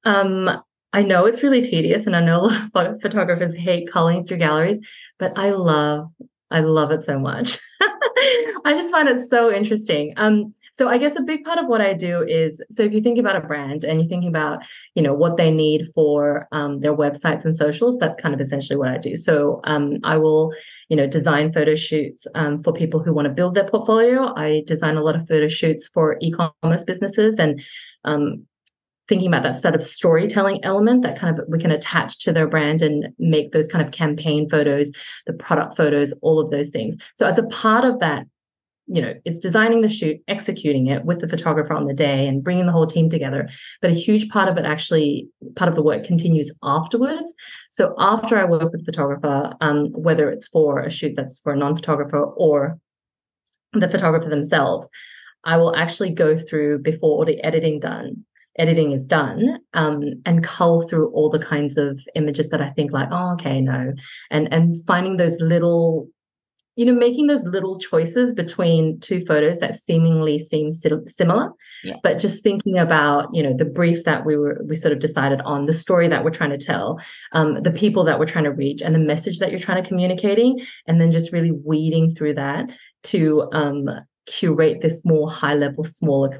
Um, 0.04 0.48
I 0.92 1.02
know 1.02 1.26
it's 1.26 1.42
really 1.42 1.62
tedious, 1.62 2.06
and 2.06 2.14
I 2.14 2.20
know 2.20 2.44
a 2.44 2.70
lot 2.72 2.86
of 2.86 3.02
photographers 3.02 3.52
hate 3.56 3.90
culling 3.90 4.22
through 4.22 4.36
galleries, 4.36 4.78
but 5.18 5.36
I 5.36 5.50
love 5.50 6.12
I 6.52 6.60
love 6.60 6.92
it 6.92 7.02
so 7.02 7.18
much. 7.18 7.58
I 8.64 8.74
just 8.74 8.92
find 8.92 9.08
it 9.08 9.26
so 9.26 9.52
interesting. 9.52 10.14
Um, 10.16 10.54
so 10.76 10.88
I 10.88 10.98
guess 10.98 11.16
a 11.16 11.22
big 11.22 11.44
part 11.44 11.60
of 11.60 11.66
what 11.68 11.80
I 11.80 11.94
do 11.94 12.22
is 12.22 12.60
so 12.70 12.82
if 12.82 12.92
you 12.92 13.00
think 13.00 13.18
about 13.18 13.36
a 13.36 13.40
brand 13.40 13.84
and 13.84 14.00
you're 14.00 14.08
thinking 14.08 14.28
about 14.28 14.58
you 14.94 15.02
know 15.02 15.14
what 15.14 15.36
they 15.36 15.50
need 15.52 15.86
for 15.94 16.48
um, 16.50 16.80
their 16.80 16.96
websites 16.96 17.44
and 17.44 17.54
socials, 17.54 17.96
that's 17.98 18.20
kind 18.20 18.34
of 18.34 18.40
essentially 18.40 18.76
what 18.76 18.88
I 18.88 18.98
do. 18.98 19.14
So 19.14 19.60
um, 19.64 19.98
I 20.02 20.16
will 20.16 20.52
you 20.88 20.96
know 20.96 21.06
design 21.06 21.52
photo 21.52 21.76
shoots 21.76 22.26
um, 22.34 22.60
for 22.62 22.72
people 22.72 23.00
who 23.00 23.14
want 23.14 23.26
to 23.26 23.34
build 23.34 23.54
their 23.54 23.68
portfolio. 23.68 24.34
I 24.34 24.64
design 24.66 24.96
a 24.96 25.02
lot 25.02 25.14
of 25.14 25.28
photo 25.28 25.46
shoots 25.46 25.86
for 25.86 26.16
e-commerce 26.20 26.82
businesses 26.82 27.38
and 27.38 27.62
um, 28.04 28.44
thinking 29.08 29.28
about 29.28 29.42
that 29.42 29.60
sort 29.60 29.74
of 29.74 29.82
storytelling 29.82 30.64
element 30.64 31.02
that 31.02 31.18
kind 31.18 31.38
of 31.38 31.44
we 31.48 31.58
can 31.58 31.70
attach 31.70 32.18
to 32.20 32.32
their 32.32 32.46
brand 32.46 32.82
and 32.82 33.08
make 33.18 33.52
those 33.52 33.68
kind 33.68 33.84
of 33.84 33.92
campaign 33.92 34.48
photos, 34.48 34.90
the 35.26 35.32
product 35.32 35.76
photos, 35.76 36.12
all 36.22 36.40
of 36.40 36.50
those 36.50 36.70
things. 36.70 36.96
So 37.16 37.26
as 37.26 37.38
a 37.38 37.44
part 37.44 37.84
of 37.84 38.00
that 38.00 38.26
you 38.86 39.00
know, 39.00 39.14
it's 39.24 39.38
designing 39.38 39.80
the 39.80 39.88
shoot, 39.88 40.20
executing 40.28 40.88
it 40.88 41.04
with 41.04 41.20
the 41.20 41.28
photographer 41.28 41.72
on 41.72 41.86
the 41.86 41.94
day 41.94 42.26
and 42.26 42.44
bringing 42.44 42.66
the 42.66 42.72
whole 42.72 42.86
team 42.86 43.08
together. 43.08 43.48
But 43.80 43.90
a 43.90 43.94
huge 43.94 44.28
part 44.28 44.48
of 44.48 44.58
it 44.58 44.66
actually, 44.66 45.28
part 45.56 45.70
of 45.70 45.74
the 45.74 45.82
work 45.82 46.04
continues 46.04 46.52
afterwards. 46.62 47.32
So 47.70 47.94
after 47.98 48.38
I 48.38 48.44
work 48.44 48.72
with 48.72 48.84
photographer, 48.84 49.54
um, 49.60 49.86
whether 49.92 50.28
it's 50.28 50.48
for 50.48 50.80
a 50.80 50.90
shoot 50.90 51.14
that's 51.16 51.38
for 51.38 51.54
a 51.54 51.56
non-photographer 51.56 52.22
or 52.22 52.78
the 53.72 53.88
photographer 53.88 54.28
themselves, 54.28 54.86
I 55.44 55.56
will 55.56 55.74
actually 55.74 56.10
go 56.10 56.38
through 56.38 56.80
before 56.80 57.18
all 57.18 57.24
the 57.24 57.42
editing 57.42 57.80
done. 57.80 58.24
Editing 58.56 58.92
is 58.92 59.06
done, 59.06 59.58
um, 59.74 60.02
and 60.26 60.44
cull 60.44 60.82
through 60.82 61.10
all 61.10 61.28
the 61.28 61.38
kinds 61.38 61.76
of 61.76 62.00
images 62.14 62.50
that 62.50 62.60
I 62.60 62.70
think 62.70 62.92
like, 62.92 63.08
oh, 63.10 63.32
okay, 63.34 63.60
no, 63.60 63.92
and 64.30 64.52
and 64.52 64.84
finding 64.86 65.16
those 65.16 65.40
little 65.40 66.08
you 66.76 66.84
know, 66.84 66.92
making 66.92 67.28
those 67.28 67.44
little 67.44 67.78
choices 67.78 68.34
between 68.34 68.98
two 68.98 69.24
photos 69.26 69.58
that 69.58 69.80
seemingly 69.80 70.38
seem 70.38 70.70
similar, 70.72 71.50
yeah. 71.84 71.96
but 72.02 72.18
just 72.18 72.42
thinking 72.42 72.78
about, 72.78 73.28
you 73.32 73.42
know, 73.42 73.54
the 73.56 73.64
brief 73.64 74.02
that 74.04 74.26
we 74.26 74.36
were, 74.36 74.60
we 74.66 74.74
sort 74.74 74.92
of 74.92 74.98
decided 74.98 75.40
on, 75.42 75.66
the 75.66 75.72
story 75.72 76.08
that 76.08 76.24
we're 76.24 76.30
trying 76.30 76.50
to 76.50 76.58
tell, 76.58 76.98
um, 77.32 77.62
the 77.62 77.70
people 77.70 78.04
that 78.04 78.18
we're 78.18 78.26
trying 78.26 78.44
to 78.44 78.52
reach, 78.52 78.82
and 78.82 78.94
the 78.94 78.98
message 78.98 79.38
that 79.38 79.50
you're 79.50 79.60
trying 79.60 79.80
to 79.82 79.88
communicating, 79.88 80.60
and 80.88 81.00
then 81.00 81.12
just 81.12 81.32
really 81.32 81.52
weeding 81.52 82.12
through 82.14 82.34
that 82.34 82.70
to 83.04 83.48
um, 83.52 83.88
curate 84.26 84.80
this 84.82 85.04
more 85.04 85.30
high 85.30 85.54
level, 85.54 85.84
smaller 85.84 86.36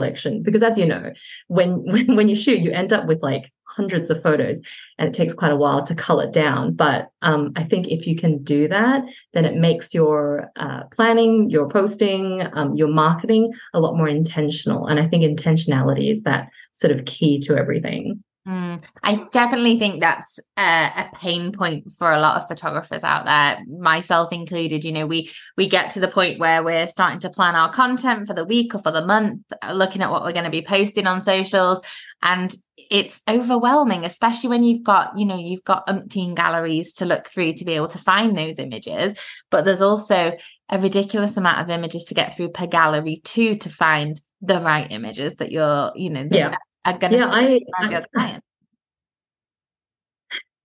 collection. 0.00 0.42
Because 0.42 0.62
as 0.62 0.78
you 0.78 0.86
know, 0.86 1.12
when 1.48 1.70
when 1.84 2.16
when 2.16 2.28
you 2.28 2.34
shoot, 2.34 2.60
you 2.60 2.72
end 2.72 2.92
up 2.92 3.06
with 3.06 3.22
like 3.22 3.52
hundreds 3.64 4.10
of 4.10 4.20
photos 4.20 4.58
and 4.98 5.08
it 5.08 5.14
takes 5.14 5.32
quite 5.32 5.52
a 5.52 5.56
while 5.56 5.84
to 5.84 5.94
cull 5.94 6.20
it 6.20 6.32
down. 6.32 6.74
But 6.74 7.08
um, 7.22 7.52
i 7.56 7.62
think 7.62 7.86
if 7.88 8.06
you 8.06 8.16
can 8.16 8.42
do 8.42 8.66
that 8.68 9.04
then 9.32 9.44
it 9.44 9.54
makes 9.54 9.94
your 9.94 10.50
uh, 10.56 10.82
planning 10.96 11.50
your 11.50 11.68
posting 11.68 12.42
um, 12.54 12.74
your 12.74 12.88
marketing 12.88 13.52
a 13.74 13.80
lot 13.80 13.96
more 13.96 14.08
intentional. 14.08 14.86
And 14.86 14.98
i 14.98 15.06
think 15.06 15.22
intentionality 15.22 16.10
is 16.10 16.22
that 16.22 16.48
sort 16.72 16.92
of 16.92 17.04
key 17.04 17.38
to 17.40 17.56
everything 17.56 18.22
Mm, 18.48 18.82
I 19.02 19.26
definitely 19.32 19.78
think 19.78 20.00
that's 20.00 20.40
a, 20.56 20.62
a, 20.62 21.10
pain 21.14 21.52
point 21.52 21.92
for 21.92 22.10
a 22.10 22.20
lot 22.20 22.38
of 22.40 22.48
photographers 22.48 23.04
out 23.04 23.26
there, 23.26 23.62
myself 23.66 24.32
included. 24.32 24.82
You 24.82 24.92
know, 24.92 25.06
we 25.06 25.30
we 25.58 25.68
get 25.68 25.90
to 25.90 26.00
the 26.00 26.08
point 26.08 26.40
where 26.40 26.64
we're 26.64 26.86
starting 26.86 27.20
to 27.20 27.28
plan 27.28 27.54
our 27.54 27.70
content 27.70 28.26
for 28.26 28.32
the 28.32 28.46
week 28.46 28.74
or 28.74 28.78
for 28.78 28.92
the 28.92 29.04
month, 29.04 29.42
looking 29.70 30.00
at 30.00 30.10
what 30.10 30.22
we're 30.22 30.32
going 30.32 30.46
to 30.46 30.50
be 30.50 30.62
posting 30.62 31.06
on 31.06 31.20
socials, 31.20 31.82
and 32.22 32.54
it's 32.90 33.20
overwhelming, 33.28 34.06
especially 34.06 34.48
when 34.48 34.64
you've 34.64 34.84
got, 34.84 35.18
you 35.18 35.26
know, 35.26 35.36
you've 35.36 35.64
got 35.64 35.86
umpteen 35.86 36.34
galleries 36.34 36.94
to 36.94 37.04
look 37.04 37.28
through 37.28 37.52
to 37.54 37.64
be 37.66 37.74
able 37.74 37.88
to 37.88 37.98
find 37.98 38.38
those 38.38 38.58
images. 38.58 39.18
But 39.50 39.66
there's 39.66 39.82
also 39.82 40.32
a 40.70 40.78
ridiculous 40.78 41.36
amount 41.36 41.60
of 41.60 41.68
images 41.68 42.04
to 42.04 42.14
get 42.14 42.34
through 42.34 42.48
per 42.48 42.66
gallery 42.66 43.20
too 43.22 43.56
to 43.56 43.68
find 43.68 44.18
the 44.40 44.62
right 44.62 44.90
images 44.90 45.36
that 45.36 45.52
you're, 45.52 45.92
you 45.94 46.08
know, 46.08 46.26
yeah 46.30 46.54
are 46.84 46.98
going 46.98 47.12
to 47.12 47.18
yeah, 47.18 47.28
I, 47.28 47.60
your 47.88 48.04
client. 48.14 48.44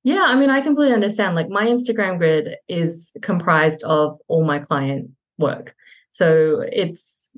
Yeah, 0.03 0.23
I 0.23 0.35
mean, 0.35 0.49
I 0.49 0.61
completely 0.61 0.93
understand. 0.93 1.35
Like 1.35 1.49
my 1.49 1.65
Instagram 1.65 2.19
grid 2.19 2.57
is 2.67 3.11
comprised 3.21 3.83
of 3.83 4.19
all 4.27 4.45
my 4.45 4.59
client 4.59 5.09
work. 5.37 5.75
So 6.11 6.63
it's 6.71 7.31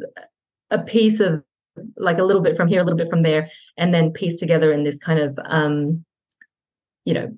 a 0.69 0.83
piece 0.83 1.19
of 1.19 1.43
like 1.95 2.17
a 2.17 2.23
little 2.23 2.41
bit 2.41 2.57
from 2.57 2.67
here, 2.67 2.81
a 2.81 2.83
little 2.83 2.97
bit 2.97 3.09
from 3.09 3.23
there, 3.23 3.49
and 3.77 3.93
then 3.93 4.11
pieced 4.11 4.39
together 4.39 4.71
in 4.71 4.83
this 4.83 4.97
kind 4.97 5.19
of 5.19 5.39
um, 5.45 6.03
you 7.05 7.13
know, 7.13 7.31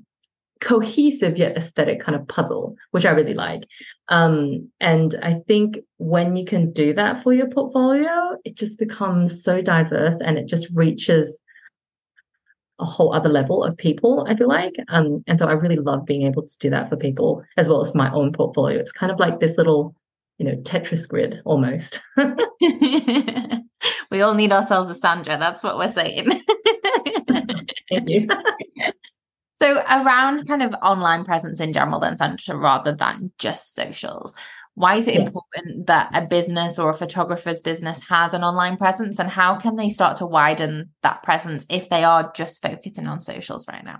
cohesive 0.61 1.37
yet 1.37 1.55
aesthetic 1.55 1.99
kind 1.99 2.15
of 2.15 2.27
puzzle, 2.27 2.75
which 2.91 3.05
I 3.05 3.11
really 3.11 3.33
like. 3.33 3.63
Um, 4.09 4.69
and 4.81 5.15
I 5.23 5.41
think 5.47 5.79
when 5.97 6.35
you 6.35 6.45
can 6.45 6.71
do 6.71 6.93
that 6.93 7.23
for 7.23 7.33
your 7.33 7.49
portfolio, 7.49 8.37
it 8.43 8.55
just 8.55 8.77
becomes 8.77 9.43
so 9.43 9.61
diverse 9.61 10.19
and 10.19 10.37
it 10.37 10.47
just 10.47 10.69
reaches 10.75 11.39
a 12.79 12.85
whole 12.85 13.13
other 13.13 13.29
level 13.29 13.63
of 13.63 13.77
people, 13.77 14.25
I 14.29 14.35
feel 14.35 14.47
like. 14.47 14.75
Um, 14.87 15.23
and 15.27 15.37
so 15.37 15.47
I 15.47 15.53
really 15.53 15.75
love 15.75 16.05
being 16.05 16.23
able 16.23 16.45
to 16.45 16.57
do 16.59 16.69
that 16.69 16.89
for 16.89 16.95
people 16.95 17.43
as 17.57 17.67
well 17.67 17.81
as 17.81 17.93
my 17.93 18.11
own 18.11 18.33
portfolio. 18.33 18.79
It's 18.79 18.91
kind 18.91 19.11
of 19.11 19.19
like 19.19 19.39
this 19.39 19.57
little, 19.57 19.95
you 20.37 20.45
know, 20.45 20.55
Tetris 20.61 21.07
grid 21.07 21.41
almost. 21.45 22.01
we 24.11 24.21
all 24.21 24.33
need 24.33 24.51
ourselves 24.51 24.89
a 24.89 24.95
Sandra. 24.95 25.37
That's 25.37 25.63
what 25.63 25.77
we're 25.77 25.91
saying. 25.91 26.29
Thank 27.89 28.09
you. 28.09 28.27
So 29.61 29.81
around 29.89 30.47
kind 30.47 30.63
of 30.63 30.73
online 30.81 31.25
presence 31.25 31.59
in 31.59 31.73
general, 31.73 31.99
then 31.99 32.15
Sandra, 32.15 32.57
rather 32.57 32.93
than 32.95 33.31
just 33.37 33.75
socials, 33.75 34.35
why 34.75 34.95
is 34.95 35.07
it 35.07 35.15
yeah. 35.15 35.21
important 35.21 35.87
that 35.87 36.09
a 36.13 36.25
business 36.25 36.79
or 36.79 36.89
a 36.89 36.93
photographer's 36.93 37.61
business 37.61 37.99
has 38.07 38.33
an 38.33 38.43
online 38.43 38.77
presence, 38.77 39.19
and 39.19 39.29
how 39.29 39.55
can 39.55 39.75
they 39.75 39.89
start 39.89 40.15
to 40.17 40.25
widen 40.25 40.91
that 41.03 41.23
presence 41.23 41.67
if 41.69 41.89
they 41.89 42.05
are 42.05 42.31
just 42.33 42.61
focusing 42.61 43.07
on 43.07 43.19
socials 43.19 43.67
right 43.67 43.83
now? 43.83 43.99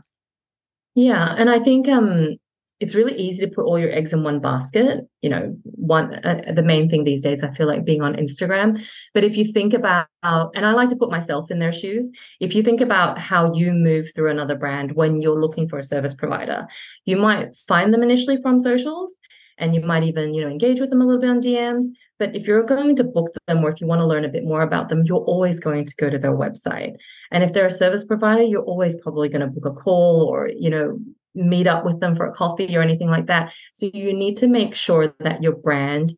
Yeah, 0.95 1.35
and 1.37 1.49
I 1.49 1.59
think 1.59 1.89
um, 1.89 2.37
it's 2.79 2.95
really 2.95 3.15
easy 3.17 3.41
to 3.41 3.53
put 3.53 3.65
all 3.65 3.77
your 3.77 3.91
eggs 3.91 4.13
in 4.13 4.23
one 4.23 4.39
basket 4.39 5.01
you 5.21 5.29
know 5.29 5.55
one 5.63 6.13
uh, 6.25 6.41
the 6.53 6.63
main 6.63 6.89
thing 6.89 7.03
these 7.03 7.23
days 7.23 7.43
i 7.43 7.53
feel 7.53 7.67
like 7.67 7.85
being 7.85 8.01
on 8.01 8.15
instagram. 8.15 8.83
But 9.13 9.23
if 9.23 9.37
you 9.37 9.45
think 9.51 9.73
about 9.73 10.07
and 10.21 10.65
i 10.65 10.71
like 10.71 10.89
to 10.89 10.95
put 10.95 11.11
myself 11.11 11.51
in 11.51 11.59
their 11.59 11.73
shoes 11.73 12.09
if 12.39 12.55
you 12.55 12.63
think 12.63 12.81
about 12.81 13.19
how 13.19 13.53
you 13.53 13.71
move 13.71 14.07
through 14.13 14.31
another 14.31 14.55
brand 14.55 14.93
when 14.93 15.21
you're 15.21 15.39
looking 15.39 15.67
for 15.67 15.79
a 15.79 15.83
service 15.83 16.13
provider 16.13 16.67
you 17.05 17.17
might 17.17 17.55
find 17.67 17.93
them 17.93 18.03
initially 18.03 18.41
from 18.41 18.59
socials 18.59 19.13
and 19.57 19.75
you 19.75 19.81
might 19.81 20.03
even 20.03 20.33
you 20.33 20.41
know 20.41 20.49
engage 20.49 20.79
with 20.79 20.89
them 20.89 21.01
a 21.01 21.05
little 21.05 21.21
bit 21.21 21.29
on 21.29 21.41
dms 21.41 21.85
but 22.19 22.35
if 22.35 22.45
you're 22.45 22.63
going 22.63 22.97
to 22.97 23.03
book 23.03 23.33
them 23.47 23.63
or 23.63 23.71
if 23.71 23.79
you 23.79 23.87
want 23.87 23.99
to 23.99 24.05
learn 24.05 24.25
a 24.25 24.29
bit 24.29 24.43
more 24.43 24.61
about 24.61 24.89
them 24.89 25.03
you're 25.05 25.17
always 25.17 25.59
going 25.59 25.85
to 25.85 25.95
go 25.95 26.09
to 26.09 26.19
their 26.19 26.33
website. 26.35 26.95
And 27.31 27.43
if 27.43 27.53
they're 27.53 27.67
a 27.67 27.71
service 27.71 28.05
provider 28.05 28.43
you're 28.43 28.63
always 28.63 28.95
probably 29.01 29.29
going 29.29 29.41
to 29.41 29.47
book 29.47 29.65
a 29.65 29.81
call 29.81 30.27
or 30.29 30.49
you 30.49 30.69
know 30.69 30.99
meet 31.35 31.67
up 31.67 31.85
with 31.85 31.99
them 31.99 32.15
for 32.15 32.25
a 32.25 32.33
coffee 32.33 32.75
or 32.75 32.81
anything 32.81 33.09
like 33.09 33.27
that. 33.27 33.53
So 33.73 33.89
you 33.93 34.13
need 34.13 34.37
to 34.37 34.47
make 34.47 34.75
sure 34.75 35.13
that 35.19 35.43
your 35.43 35.55
brand 35.55 36.13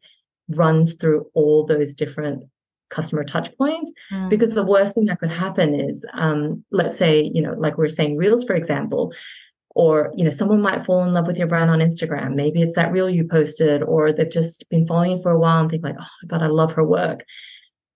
runs 0.49 0.93
through 0.93 1.27
all 1.33 1.65
those 1.65 1.93
different 1.93 2.43
customer 2.89 3.23
touch 3.23 3.55
points 3.57 3.91
mm. 4.11 4.29
because 4.29 4.53
the 4.53 4.63
worst 4.63 4.93
thing 4.93 5.05
that 5.05 5.19
could 5.19 5.31
happen 5.31 5.79
is 5.79 6.05
um, 6.13 6.63
let's 6.71 6.97
say 6.97 7.31
you 7.33 7.41
know 7.41 7.53
like 7.57 7.77
we 7.77 7.85
are 7.85 7.89
saying 7.89 8.17
reels 8.17 8.43
for 8.43 8.53
example 8.53 9.13
or 9.73 10.11
you 10.15 10.23
know 10.23 10.29
someone 10.29 10.61
might 10.61 10.85
fall 10.85 11.03
in 11.03 11.13
love 11.13 11.25
with 11.25 11.37
your 11.37 11.47
brand 11.47 11.69
on 11.69 11.79
instagram 11.79 12.35
maybe 12.35 12.61
it's 12.61 12.75
that 12.75 12.91
reel 12.91 13.09
you 13.09 13.25
posted 13.25 13.81
or 13.81 14.11
they've 14.11 14.29
just 14.29 14.67
been 14.69 14.85
following 14.85 15.11
you 15.11 15.21
for 15.21 15.31
a 15.31 15.39
while 15.39 15.61
and 15.61 15.71
think 15.71 15.83
like 15.83 15.95
oh 15.99 16.27
god 16.27 16.43
i 16.43 16.47
love 16.47 16.73
her 16.73 16.83
work 16.83 17.23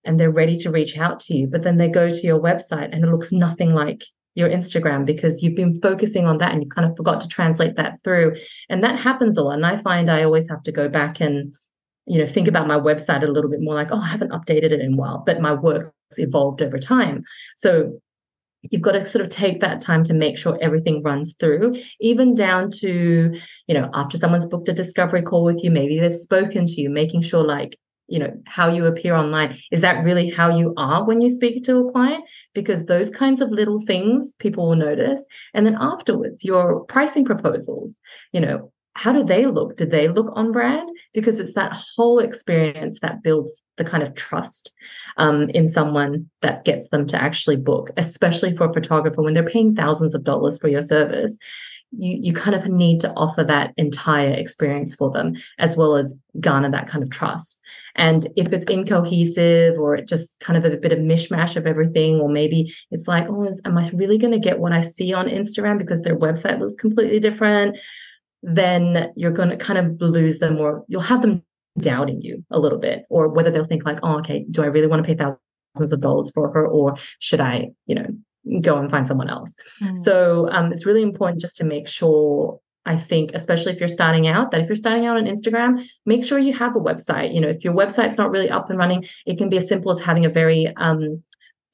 and 0.04 0.18
they're 0.18 0.30
ready 0.30 0.56
to 0.56 0.70
reach 0.70 0.96
out 0.96 1.20
to 1.20 1.36
you 1.36 1.46
but 1.46 1.62
then 1.62 1.76
they 1.76 1.88
go 1.88 2.08
to 2.10 2.26
your 2.26 2.40
website 2.40 2.88
and 2.92 3.04
it 3.04 3.10
looks 3.10 3.32
nothing 3.32 3.74
like 3.74 4.02
your 4.36 4.50
Instagram 4.50 5.04
because 5.04 5.42
you've 5.42 5.56
been 5.56 5.80
focusing 5.80 6.26
on 6.26 6.38
that 6.38 6.52
and 6.52 6.62
you 6.62 6.68
kind 6.68 6.88
of 6.88 6.96
forgot 6.96 7.20
to 7.20 7.28
translate 7.28 7.74
that 7.76 8.00
through. 8.04 8.36
And 8.68 8.84
that 8.84 9.00
happens 9.00 9.36
a 9.36 9.42
lot. 9.42 9.54
And 9.54 9.66
I 9.66 9.76
find 9.78 10.08
I 10.08 10.22
always 10.22 10.48
have 10.48 10.62
to 10.64 10.72
go 10.72 10.88
back 10.88 11.20
and, 11.20 11.54
you 12.06 12.18
know, 12.18 12.26
think 12.26 12.46
about 12.46 12.68
my 12.68 12.78
website 12.78 13.24
a 13.24 13.32
little 13.32 13.50
bit 13.50 13.62
more 13.62 13.74
like, 13.74 13.88
oh, 13.90 13.98
I 13.98 14.06
haven't 14.06 14.32
updated 14.32 14.72
it 14.72 14.80
in 14.80 14.92
a 14.92 14.96
while, 14.96 15.22
but 15.26 15.40
my 15.40 15.54
work's 15.54 15.90
evolved 16.18 16.60
over 16.60 16.78
time. 16.78 17.24
So 17.56 17.98
you've 18.70 18.82
got 18.82 18.92
to 18.92 19.04
sort 19.06 19.24
of 19.24 19.30
take 19.30 19.62
that 19.62 19.80
time 19.80 20.02
to 20.04 20.12
make 20.12 20.36
sure 20.36 20.58
everything 20.60 21.02
runs 21.02 21.34
through, 21.40 21.76
even 22.00 22.34
down 22.34 22.70
to, 22.72 23.40
you 23.66 23.74
know, 23.74 23.88
after 23.94 24.18
someone's 24.18 24.46
booked 24.46 24.68
a 24.68 24.74
discovery 24.74 25.22
call 25.22 25.44
with 25.44 25.64
you, 25.64 25.70
maybe 25.70 25.98
they've 25.98 26.14
spoken 26.14 26.66
to 26.66 26.80
you, 26.80 26.90
making 26.90 27.22
sure 27.22 27.44
like 27.44 27.78
you 28.08 28.18
know 28.18 28.32
how 28.46 28.72
you 28.72 28.86
appear 28.86 29.14
online. 29.14 29.58
Is 29.70 29.82
that 29.82 30.04
really 30.04 30.30
how 30.30 30.56
you 30.56 30.74
are 30.76 31.04
when 31.04 31.20
you 31.20 31.30
speak 31.30 31.64
to 31.64 31.78
a 31.78 31.92
client? 31.92 32.24
Because 32.54 32.84
those 32.84 33.10
kinds 33.10 33.40
of 33.40 33.50
little 33.50 33.80
things 33.80 34.32
people 34.38 34.68
will 34.68 34.76
notice. 34.76 35.20
And 35.54 35.66
then 35.66 35.76
afterwards 35.80 36.44
your 36.44 36.84
pricing 36.84 37.24
proposals 37.24 37.94
you 38.32 38.40
know 38.40 38.72
how 38.94 39.12
do 39.12 39.22
they 39.22 39.44
look? 39.44 39.76
Do 39.76 39.84
they 39.84 40.08
look 40.08 40.32
on 40.34 40.52
brand? 40.52 40.88
Because 41.12 41.38
it's 41.38 41.52
that 41.52 41.76
whole 41.96 42.18
experience 42.18 42.98
that 43.02 43.22
builds 43.22 43.52
the 43.76 43.84
kind 43.84 44.02
of 44.02 44.14
trust 44.14 44.72
um, 45.18 45.50
in 45.50 45.68
someone 45.68 46.30
that 46.40 46.64
gets 46.64 46.88
them 46.88 47.06
to 47.06 47.22
actually 47.22 47.56
book 47.56 47.90
especially 47.96 48.56
for 48.56 48.68
a 48.68 48.72
photographer 48.72 49.22
when 49.22 49.34
they're 49.34 49.48
paying 49.48 49.74
thousands 49.74 50.14
of 50.14 50.24
dollars 50.24 50.58
for 50.58 50.68
your 50.68 50.80
service 50.80 51.36
you 51.92 52.18
you 52.20 52.32
kind 52.32 52.54
of 52.56 52.66
need 52.66 53.00
to 53.00 53.12
offer 53.12 53.44
that 53.44 53.72
entire 53.76 54.32
experience 54.32 54.94
for 54.94 55.10
them 55.10 55.34
as 55.58 55.76
well 55.76 55.96
as 55.96 56.12
garner 56.40 56.70
that 56.70 56.86
kind 56.86 57.02
of 57.02 57.10
trust. 57.10 57.60
And 57.94 58.26
if 58.36 58.52
it's 58.52 58.66
incohesive 58.66 59.78
or 59.78 59.96
it 59.96 60.08
just 60.08 60.38
kind 60.40 60.56
of 60.56 60.70
a 60.70 60.76
bit 60.76 60.92
of 60.92 60.98
mishmash 60.98 61.56
of 61.56 61.66
everything 61.66 62.20
or 62.20 62.28
maybe 62.28 62.74
it's 62.90 63.08
like 63.08 63.28
oh 63.28 63.44
is, 63.44 63.60
am 63.64 63.78
i 63.78 63.88
really 63.90 64.18
going 64.18 64.32
to 64.32 64.38
get 64.38 64.58
what 64.58 64.72
i 64.72 64.80
see 64.80 65.14
on 65.14 65.28
instagram 65.28 65.78
because 65.78 66.02
their 66.02 66.18
website 66.18 66.58
looks 66.58 66.76
completely 66.76 67.20
different? 67.20 67.76
Then 68.42 69.12
you're 69.16 69.32
going 69.32 69.48
to 69.48 69.56
kind 69.56 69.78
of 69.78 70.00
lose 70.00 70.38
them 70.38 70.58
or 70.58 70.84
you'll 70.88 71.00
have 71.00 71.22
them 71.22 71.42
doubting 71.78 72.22
you 72.22 72.44
a 72.50 72.58
little 72.58 72.78
bit 72.78 73.04
or 73.10 73.28
whether 73.28 73.50
they'll 73.50 73.66
think 73.66 73.84
like 73.84 73.98
oh 74.02 74.18
okay 74.18 74.46
do 74.50 74.62
i 74.62 74.66
really 74.66 74.86
want 74.86 75.04
to 75.04 75.06
pay 75.06 75.14
thousands 75.14 75.92
of 75.92 76.00
dollars 76.00 76.30
for 76.34 76.50
her 76.50 76.66
or 76.66 76.96
should 77.18 77.40
i 77.40 77.68
you 77.86 77.94
know 77.94 78.06
go 78.60 78.78
and 78.78 78.90
find 78.90 79.06
someone 79.06 79.30
else. 79.30 79.54
Mm. 79.82 79.98
So 79.98 80.48
um, 80.50 80.72
it's 80.72 80.86
really 80.86 81.02
important 81.02 81.40
just 81.40 81.56
to 81.58 81.64
make 81.64 81.88
sure. 81.88 82.60
I 82.88 82.96
think, 82.96 83.32
especially 83.34 83.72
if 83.72 83.80
you're 83.80 83.88
starting 83.88 84.28
out, 84.28 84.52
that 84.52 84.60
if 84.60 84.68
you're 84.68 84.76
starting 84.76 85.06
out 85.06 85.16
on 85.16 85.24
Instagram, 85.24 85.84
make 86.04 86.22
sure 86.22 86.38
you 86.38 86.54
have 86.54 86.76
a 86.76 86.78
website. 86.78 87.34
You 87.34 87.40
know, 87.40 87.48
if 87.48 87.64
your 87.64 87.74
website's 87.74 88.16
not 88.16 88.30
really 88.30 88.48
up 88.48 88.70
and 88.70 88.78
running, 88.78 89.04
it 89.26 89.38
can 89.38 89.48
be 89.48 89.56
as 89.56 89.66
simple 89.66 89.90
as 89.90 89.98
having 89.98 90.24
a 90.24 90.28
very 90.28 90.72
um, 90.76 91.20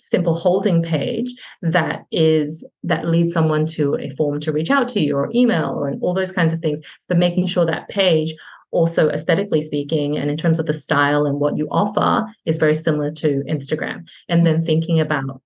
simple 0.03 0.35
holding 0.35 0.83
page 0.83 1.35
that 1.63 2.05
is 2.11 2.65
that 2.83 3.07
leads 3.07 3.33
someone 3.33 3.65
to 3.65 3.97
a 4.01 4.11
form 4.11 4.41
to 4.41 4.53
reach 4.53 4.71
out 4.71 4.89
to 4.89 5.01
you 5.01 5.17
or 5.17 5.31
email 5.35 5.71
or 5.71 5.93
all 6.01 6.15
those 6.15 6.33
kinds 6.33 6.53
of 6.53 6.59
things 6.61 6.81
but 7.09 7.19
making 7.19 7.47
sure 7.47 7.65
that 7.65 7.89
page 7.89 8.35
also 8.73 9.09
aesthetically 9.11 9.63
speaking 9.63 10.17
and 10.19 10.31
in 10.31 10.37
terms 10.37 10.59
of 10.59 10.67
the 10.67 10.75
style 10.75 11.27
and 11.27 11.39
what 11.39 11.57
you 11.57 11.69
offer 11.71 12.27
is 12.47 12.57
very 12.57 12.75
similar 12.75 13.11
to 13.11 13.45
instagram 13.49 14.05
and 14.29 14.47
then 14.47 14.65
thinking 14.65 14.99
about 14.99 15.41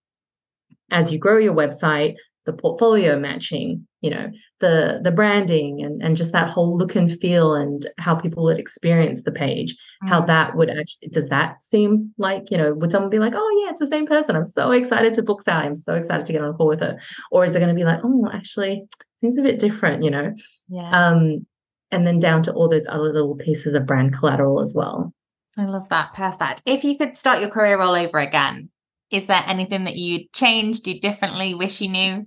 as 0.91 1.13
you 1.13 1.19
grow 1.19 1.39
your 1.39 1.55
website 1.55 2.15
the 2.47 2.53
portfolio 2.53 3.19
matching 3.19 3.87
you 4.01 4.09
know 4.09 4.31
the 4.61 5.01
the 5.03 5.11
branding 5.11 5.83
and 5.83 6.01
and 6.01 6.17
just 6.17 6.33
that 6.33 6.49
whole 6.49 6.79
look 6.79 6.95
and 6.95 7.21
feel 7.21 7.55
and 7.55 7.89
how 7.99 8.15
people 8.15 8.45
would 8.45 8.59
experience 8.59 9.25
the 9.25 9.33
page 9.33 9.73
mm-hmm. 9.73 10.09
how 10.09 10.21
that 10.21 10.57
would 10.57 10.71
actually 10.71 11.09
does 11.11 11.29
that 11.29 11.61
seem 11.63 12.15
like 12.17 12.51
you 12.51 12.57
know 12.57 12.73
would 12.73 12.91
someone 12.91 13.11
be 13.11 13.19
like 13.19 13.35
oh 13.37 13.63
yeah 13.63 13.71
it's 13.71 13.81
the 13.81 13.87
same 13.87 14.07
person 14.07 14.37
i'm 14.37 14.45
so 14.45 14.71
excited 14.71 15.13
to 15.13 15.23
book 15.23 15.43
Sally 15.43 15.67
i'm 15.67 15.75
so 15.75 15.95
excited 15.95 16.25
to 16.25 16.33
get 16.33 16.41
on 16.41 16.51
a 16.51 16.55
call 16.55 16.69
with 16.69 16.81
her 16.81 16.99
or 17.31 17.45
is 17.45 17.55
it 17.55 17.59
going 17.59 17.69
to 17.69 17.75
be 17.75 17.85
like 17.85 18.01
oh 18.05 18.29
actually 18.33 18.85
seems 19.21 19.37
a 19.37 19.43
bit 19.43 19.59
different 19.59 20.05
you 20.05 20.11
know 20.11 20.33
yeah 20.69 21.09
um 21.09 21.45
and 21.91 22.07
then 22.07 22.19
down 22.19 22.43
to 22.43 22.53
all 22.53 22.69
those 22.69 22.87
other 22.89 23.13
little 23.13 23.37
pieces 23.37 23.75
of 23.75 23.87
brand 23.87 24.13
collateral 24.17 24.61
as 24.61 24.73
well 24.75 25.13
I 25.59 25.65
love 25.65 25.89
that. 25.89 26.13
Perfect. 26.13 26.61
If 26.67 26.85
you 26.85 26.99
could 26.99 27.17
start 27.17 27.41
your 27.41 27.49
career 27.49 27.81
all 27.81 27.95
over 27.95 28.19
again, 28.19 28.69
is 29.11 29.27
there 29.27 29.43
anything 29.47 29.85
that 29.85 29.97
you'd 29.97 30.33
change, 30.33 30.81
do 30.81 30.99
differently, 30.99 31.55
wish 31.55 31.81
you 31.81 31.89
knew? 31.89 32.27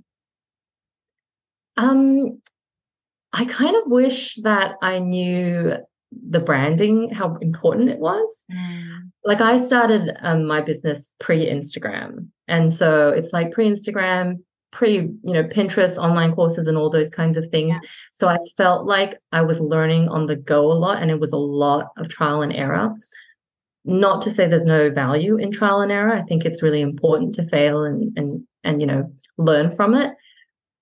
Um, 1.78 2.42
I 3.34 3.46
kind 3.46 3.76
of 3.76 3.84
wish 3.86 4.36
that 4.44 4.76
I 4.82 5.00
knew 5.00 5.76
the 6.12 6.40
branding, 6.40 7.10
how 7.12 7.38
important 7.42 7.90
it 7.90 8.00
was. 8.00 8.44
Mm. 8.52 9.12
Like 9.24 9.42
I 9.42 9.64
started 9.64 10.18
um, 10.22 10.46
my 10.46 10.62
business 10.62 11.10
pre-Instagram, 11.20 12.28
and 12.48 12.74
so 12.74 13.10
it's 13.10 13.32
like 13.32 13.52
pre-Instagram, 13.52 14.40
pre 14.72 14.96
you 14.96 15.20
know 15.24 15.44
Pinterest, 15.44 15.98
online 15.98 16.34
courses, 16.34 16.68
and 16.68 16.78
all 16.78 16.90
those 16.90 17.10
kinds 17.10 17.38
of 17.38 17.48
things. 17.52 17.70
Yeah. 17.74 17.90
So 18.14 18.28
I 18.28 18.38
felt 18.58 18.88
like 18.88 19.18
I 19.32 19.42
was 19.42 19.60
learning 19.60 20.10
on 20.10 20.26
the 20.26 20.36
go 20.36 20.72
a 20.72 20.74
lot, 20.74 21.02
and 21.02 21.12
it 21.12 21.20
was 21.20 21.32
a 21.32 21.38
lot 21.38 21.90
of 21.98 22.10
trial 22.10 22.42
and 22.42 22.54
error 22.54 22.96
not 23.90 24.22
to 24.22 24.32
say 24.32 24.48
there's 24.48 24.64
no 24.64 24.92
value 24.92 25.38
in 25.38 25.52
trial 25.52 25.82
and 25.82 25.92
error. 25.92 26.14
I 26.14 26.22
think 26.22 26.46
it's 26.46 26.62
really 26.62 26.82
important 26.82 27.34
to 27.36 27.48
fail 27.48 27.84
and 27.84 28.16
and 28.18 28.44
and 28.64 28.82
you 28.82 28.88
know 28.88 29.12
learn 29.38 29.76
from 29.76 29.96
it. 29.96 30.14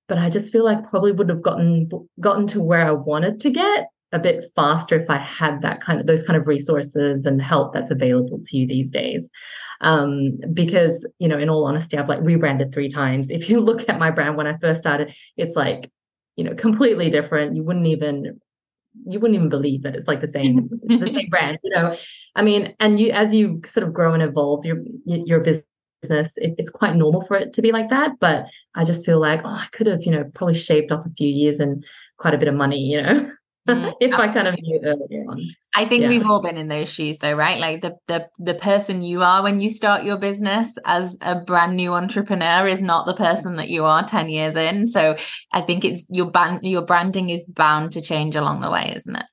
But 0.07 0.17
I 0.17 0.29
just 0.29 0.51
feel 0.51 0.63
like 0.63 0.89
probably 0.89 1.11
would 1.11 1.29
have 1.29 1.41
gotten 1.41 1.89
gotten 2.19 2.47
to 2.47 2.61
where 2.61 2.85
I 2.85 2.91
wanted 2.91 3.39
to 3.41 3.49
get 3.49 3.87
a 4.11 4.19
bit 4.19 4.45
faster 4.55 4.99
if 4.99 5.09
I 5.09 5.17
had 5.17 5.61
that 5.61 5.81
kind 5.81 5.99
of 5.99 6.07
those 6.07 6.23
kind 6.23 6.39
of 6.39 6.47
resources 6.47 7.25
and 7.25 7.41
help 7.41 7.73
that's 7.73 7.91
available 7.91 8.39
to 8.43 8.57
you 8.57 8.67
these 8.67 8.91
days. 8.91 9.27
Um, 9.81 10.37
because 10.53 11.05
you 11.19 11.27
know, 11.27 11.37
in 11.37 11.49
all 11.49 11.65
honesty, 11.65 11.97
I've 11.97 12.09
like 12.09 12.21
rebranded 12.21 12.73
three 12.73 12.89
times. 12.89 13.29
If 13.29 13.49
you 13.49 13.59
look 13.61 13.87
at 13.87 13.99
my 13.99 14.11
brand 14.11 14.35
when 14.35 14.47
I 14.47 14.57
first 14.57 14.81
started, 14.81 15.13
it's 15.37 15.55
like 15.55 15.89
you 16.35 16.43
know 16.43 16.55
completely 16.55 17.09
different. 17.09 17.55
You 17.55 17.63
wouldn't 17.63 17.87
even 17.87 18.39
you 19.05 19.19
wouldn't 19.19 19.35
even 19.35 19.49
believe 19.49 19.83
that 19.83 19.95
it's 19.95 20.07
like 20.07 20.21
the 20.21 20.27
same 20.27 20.69
the 20.83 21.11
same 21.13 21.29
brand 21.29 21.57
you 21.63 21.71
know? 21.71 21.95
I 22.35 22.41
mean 22.41 22.75
and 22.79 22.99
you 22.99 23.11
as 23.11 23.33
you 23.33 23.61
sort 23.65 23.85
of 23.85 23.93
grow 23.93 24.13
and 24.13 24.23
evolve 24.23 24.65
your 24.65 24.77
your 25.05 25.39
business 25.39 25.63
it, 26.37 26.55
it's 26.57 26.69
quite 26.69 26.95
normal 26.95 27.21
for 27.21 27.35
it 27.35 27.53
to 27.53 27.61
be 27.61 27.71
like 27.71 27.89
that 27.89 28.19
but 28.19 28.45
i 28.75 28.83
just 28.83 29.03
feel 29.05 29.19
like 29.19 29.41
oh 29.43 29.49
i 29.49 29.67
could 29.71 29.87
have 29.87 30.03
you 30.03 30.11
know 30.11 30.29
probably 30.35 30.53
shaved 30.53 30.91
off 30.91 31.05
a 31.05 31.09
few 31.17 31.27
years 31.27 31.59
and 31.59 31.83
quite 32.17 32.35
a 32.35 32.37
bit 32.37 32.47
of 32.47 32.53
money 32.53 32.79
you 32.79 33.01
know 33.01 33.31
Mm, 33.67 33.93
if 33.99 34.13
I 34.13 34.27
kind 34.31 34.47
of 34.47 34.55
knew 34.61 34.79
earlier 34.83 35.25
on. 35.29 35.41
I 35.75 35.85
think 35.85 36.03
yeah. 36.03 36.09
we've 36.09 36.25
all 36.25 36.41
been 36.41 36.57
in 36.57 36.67
those 36.67 36.89
shoes 36.89 37.19
though, 37.19 37.33
right? 37.33 37.59
Like 37.59 37.81
the 37.81 37.97
the 38.07 38.27
the 38.39 38.53
person 38.53 39.01
you 39.01 39.21
are 39.21 39.43
when 39.43 39.59
you 39.59 39.69
start 39.69 40.03
your 40.03 40.17
business 40.17 40.77
as 40.85 41.17
a 41.21 41.35
brand 41.35 41.75
new 41.75 41.93
entrepreneur 41.93 42.65
is 42.65 42.81
not 42.81 43.05
the 43.05 43.13
person 43.13 43.57
that 43.57 43.69
you 43.69 43.85
are 43.85 44.05
10 44.05 44.29
years 44.29 44.55
in. 44.55 44.87
So 44.87 45.17
I 45.51 45.61
think 45.61 45.85
it's 45.85 46.05
your 46.09 46.31
band 46.31 46.61
your 46.63 46.83
branding 46.83 47.29
is 47.29 47.43
bound 47.43 47.91
to 47.93 48.01
change 48.01 48.35
along 48.35 48.61
the 48.61 48.71
way, 48.71 48.93
isn't 48.95 49.15
it? 49.15 49.25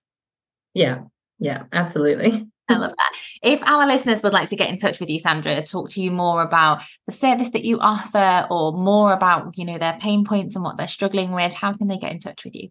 Yeah. 0.74 1.02
Yeah, 1.38 1.64
absolutely. 1.72 2.46
I 2.68 2.74
love 2.74 2.94
that. 2.96 3.12
If 3.42 3.62
our 3.64 3.86
listeners 3.86 4.22
would 4.22 4.32
like 4.32 4.48
to 4.48 4.56
get 4.56 4.70
in 4.70 4.76
touch 4.76 4.98
with 4.98 5.10
you, 5.10 5.18
Sandra, 5.18 5.60
talk 5.62 5.90
to 5.90 6.02
you 6.02 6.10
more 6.10 6.42
about 6.42 6.82
the 7.06 7.12
service 7.12 7.50
that 7.50 7.64
you 7.64 7.78
offer 7.80 8.46
or 8.50 8.72
more 8.72 9.12
about, 9.12 9.58
you 9.58 9.66
know, 9.66 9.76
their 9.76 9.98
pain 10.00 10.24
points 10.24 10.54
and 10.54 10.64
what 10.64 10.78
they're 10.78 10.86
struggling 10.86 11.32
with, 11.32 11.52
how 11.52 11.74
can 11.74 11.88
they 11.88 11.98
get 11.98 12.12
in 12.12 12.18
touch 12.18 12.44
with 12.44 12.54
you? 12.54 12.70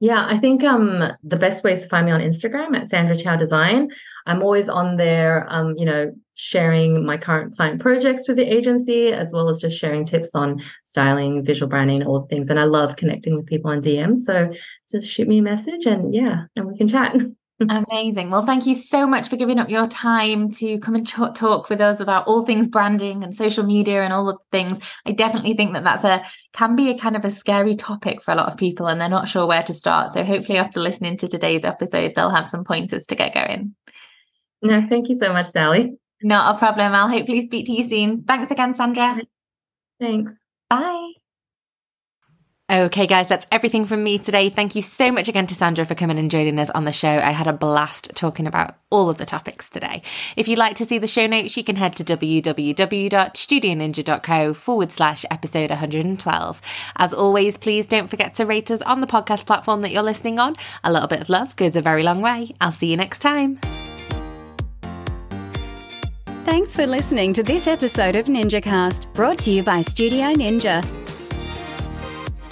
Yeah, 0.00 0.26
I 0.26 0.38
think 0.38 0.64
um, 0.64 1.12
the 1.22 1.36
best 1.36 1.62
way 1.62 1.74
is 1.74 1.82
to 1.82 1.88
find 1.88 2.06
me 2.06 2.12
on 2.12 2.22
Instagram 2.22 2.74
at 2.74 2.88
Sandra 2.88 3.16
Chau 3.16 3.36
Design. 3.36 3.90
I'm 4.26 4.42
always 4.42 4.68
on 4.68 4.96
there, 4.96 5.46
um, 5.50 5.76
you 5.76 5.84
know, 5.84 6.12
sharing 6.34 7.04
my 7.04 7.18
current 7.18 7.54
client 7.54 7.82
projects 7.82 8.26
with 8.26 8.38
the 8.38 8.44
agency, 8.44 9.12
as 9.12 9.32
well 9.32 9.50
as 9.50 9.60
just 9.60 9.78
sharing 9.78 10.06
tips 10.06 10.34
on 10.34 10.62
styling, 10.86 11.44
visual 11.44 11.68
branding, 11.68 12.02
all 12.02 12.26
things. 12.30 12.48
And 12.48 12.58
I 12.58 12.64
love 12.64 12.96
connecting 12.96 13.36
with 13.36 13.46
people 13.46 13.70
on 13.70 13.82
DM. 13.82 14.16
So 14.16 14.50
just 14.90 15.06
shoot 15.06 15.28
me 15.28 15.38
a 15.38 15.42
message 15.42 15.84
and 15.84 16.14
yeah, 16.14 16.44
and 16.56 16.66
we 16.66 16.76
can 16.76 16.88
chat. 16.88 17.14
Amazing. 17.68 18.30
Well, 18.30 18.46
thank 18.46 18.64
you 18.64 18.74
so 18.74 19.06
much 19.06 19.28
for 19.28 19.36
giving 19.36 19.58
up 19.58 19.68
your 19.68 19.86
time 19.86 20.50
to 20.52 20.78
come 20.78 20.94
and 20.94 21.06
ch- 21.06 21.34
talk 21.34 21.68
with 21.68 21.80
us 21.80 22.00
about 22.00 22.26
all 22.26 22.46
things 22.46 22.66
branding 22.66 23.22
and 23.22 23.34
social 23.36 23.64
media 23.64 24.02
and 24.02 24.14
all 24.14 24.24
the 24.24 24.38
things. 24.50 24.80
I 25.04 25.12
definitely 25.12 25.52
think 25.52 25.74
that 25.74 25.84
that's 25.84 26.04
a 26.04 26.24
can 26.54 26.74
be 26.74 26.88
a 26.88 26.96
kind 26.96 27.16
of 27.16 27.24
a 27.24 27.30
scary 27.30 27.76
topic 27.76 28.22
for 28.22 28.30
a 28.30 28.34
lot 28.34 28.48
of 28.48 28.56
people 28.56 28.86
and 28.86 28.98
they're 28.98 29.10
not 29.10 29.28
sure 29.28 29.46
where 29.46 29.62
to 29.64 29.74
start. 29.74 30.14
So 30.14 30.24
hopefully 30.24 30.56
after 30.56 30.80
listening 30.80 31.18
to 31.18 31.28
today's 31.28 31.64
episode, 31.64 32.14
they'll 32.16 32.30
have 32.30 32.48
some 32.48 32.64
pointers 32.64 33.04
to 33.06 33.14
get 33.14 33.34
going. 33.34 33.74
No, 34.62 34.86
thank 34.88 35.10
you 35.10 35.18
so 35.18 35.30
much, 35.30 35.50
Sally. 35.50 35.98
Not 36.22 36.54
a 36.54 36.58
problem. 36.58 36.94
I'll 36.94 37.08
hopefully 37.08 37.42
speak 37.42 37.66
to 37.66 37.72
you 37.72 37.84
soon. 37.84 38.22
Thanks 38.22 38.50
again, 38.50 38.72
Sandra. 38.72 39.20
Thanks. 39.98 40.32
Bye. 40.70 41.12
Okay, 42.70 43.06
guys, 43.08 43.26
that's 43.26 43.48
everything 43.50 43.84
from 43.84 44.04
me 44.04 44.16
today. 44.16 44.48
Thank 44.48 44.76
you 44.76 44.82
so 44.82 45.10
much 45.10 45.26
again 45.26 45.48
to 45.48 45.56
Sandra 45.56 45.84
for 45.84 45.96
coming 45.96 46.20
and 46.20 46.30
joining 46.30 46.60
us 46.60 46.70
on 46.70 46.84
the 46.84 46.92
show. 46.92 47.08
I 47.08 47.32
had 47.32 47.48
a 47.48 47.52
blast 47.52 48.12
talking 48.14 48.46
about 48.46 48.76
all 48.90 49.10
of 49.10 49.18
the 49.18 49.26
topics 49.26 49.68
today. 49.68 50.02
If 50.36 50.46
you'd 50.46 50.60
like 50.60 50.76
to 50.76 50.84
see 50.84 50.98
the 50.98 51.08
show 51.08 51.26
notes, 51.26 51.56
you 51.56 51.64
can 51.64 51.74
head 51.74 51.96
to 51.96 52.04
www.studioninja.co 52.04 54.54
forward 54.54 54.92
slash 54.92 55.24
episode 55.32 55.70
112. 55.70 56.62
As 56.94 57.12
always, 57.12 57.58
please 57.58 57.88
don't 57.88 58.08
forget 58.08 58.34
to 58.34 58.46
rate 58.46 58.70
us 58.70 58.82
on 58.82 59.00
the 59.00 59.08
podcast 59.08 59.46
platform 59.46 59.80
that 59.80 59.90
you're 59.90 60.04
listening 60.04 60.38
on. 60.38 60.54
A 60.84 60.92
little 60.92 61.08
bit 61.08 61.22
of 61.22 61.28
love 61.28 61.56
goes 61.56 61.74
a 61.74 61.82
very 61.82 62.04
long 62.04 62.20
way. 62.20 62.50
I'll 62.60 62.70
see 62.70 62.92
you 62.92 62.96
next 62.96 63.18
time. 63.18 63.58
Thanks 66.44 66.76
for 66.76 66.86
listening 66.86 67.32
to 67.32 67.42
this 67.42 67.66
episode 67.66 68.14
of 68.14 68.26
NinjaCast, 68.26 69.12
brought 69.12 69.40
to 69.40 69.50
you 69.50 69.64
by 69.64 69.82
Studio 69.82 70.34
Ninja. 70.34 70.99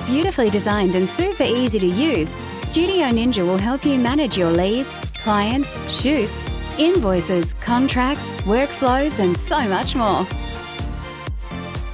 Beautifully 0.09 0.49
designed 0.49 0.95
and 0.95 1.09
super 1.09 1.43
easy 1.43 1.79
to 1.79 1.87
use, 1.87 2.35
Studio 2.63 3.09
Ninja 3.09 3.47
will 3.47 3.59
help 3.59 3.85
you 3.85 3.99
manage 3.99 4.39
your 4.39 4.51
leads, 4.51 4.99
clients, 5.23 5.77
shoots, 5.95 6.79
invoices, 6.79 7.53
contracts, 7.61 8.33
workflows, 8.47 9.21
and 9.21 9.37
so 9.37 9.61
much 9.69 9.95
more. 9.95 10.27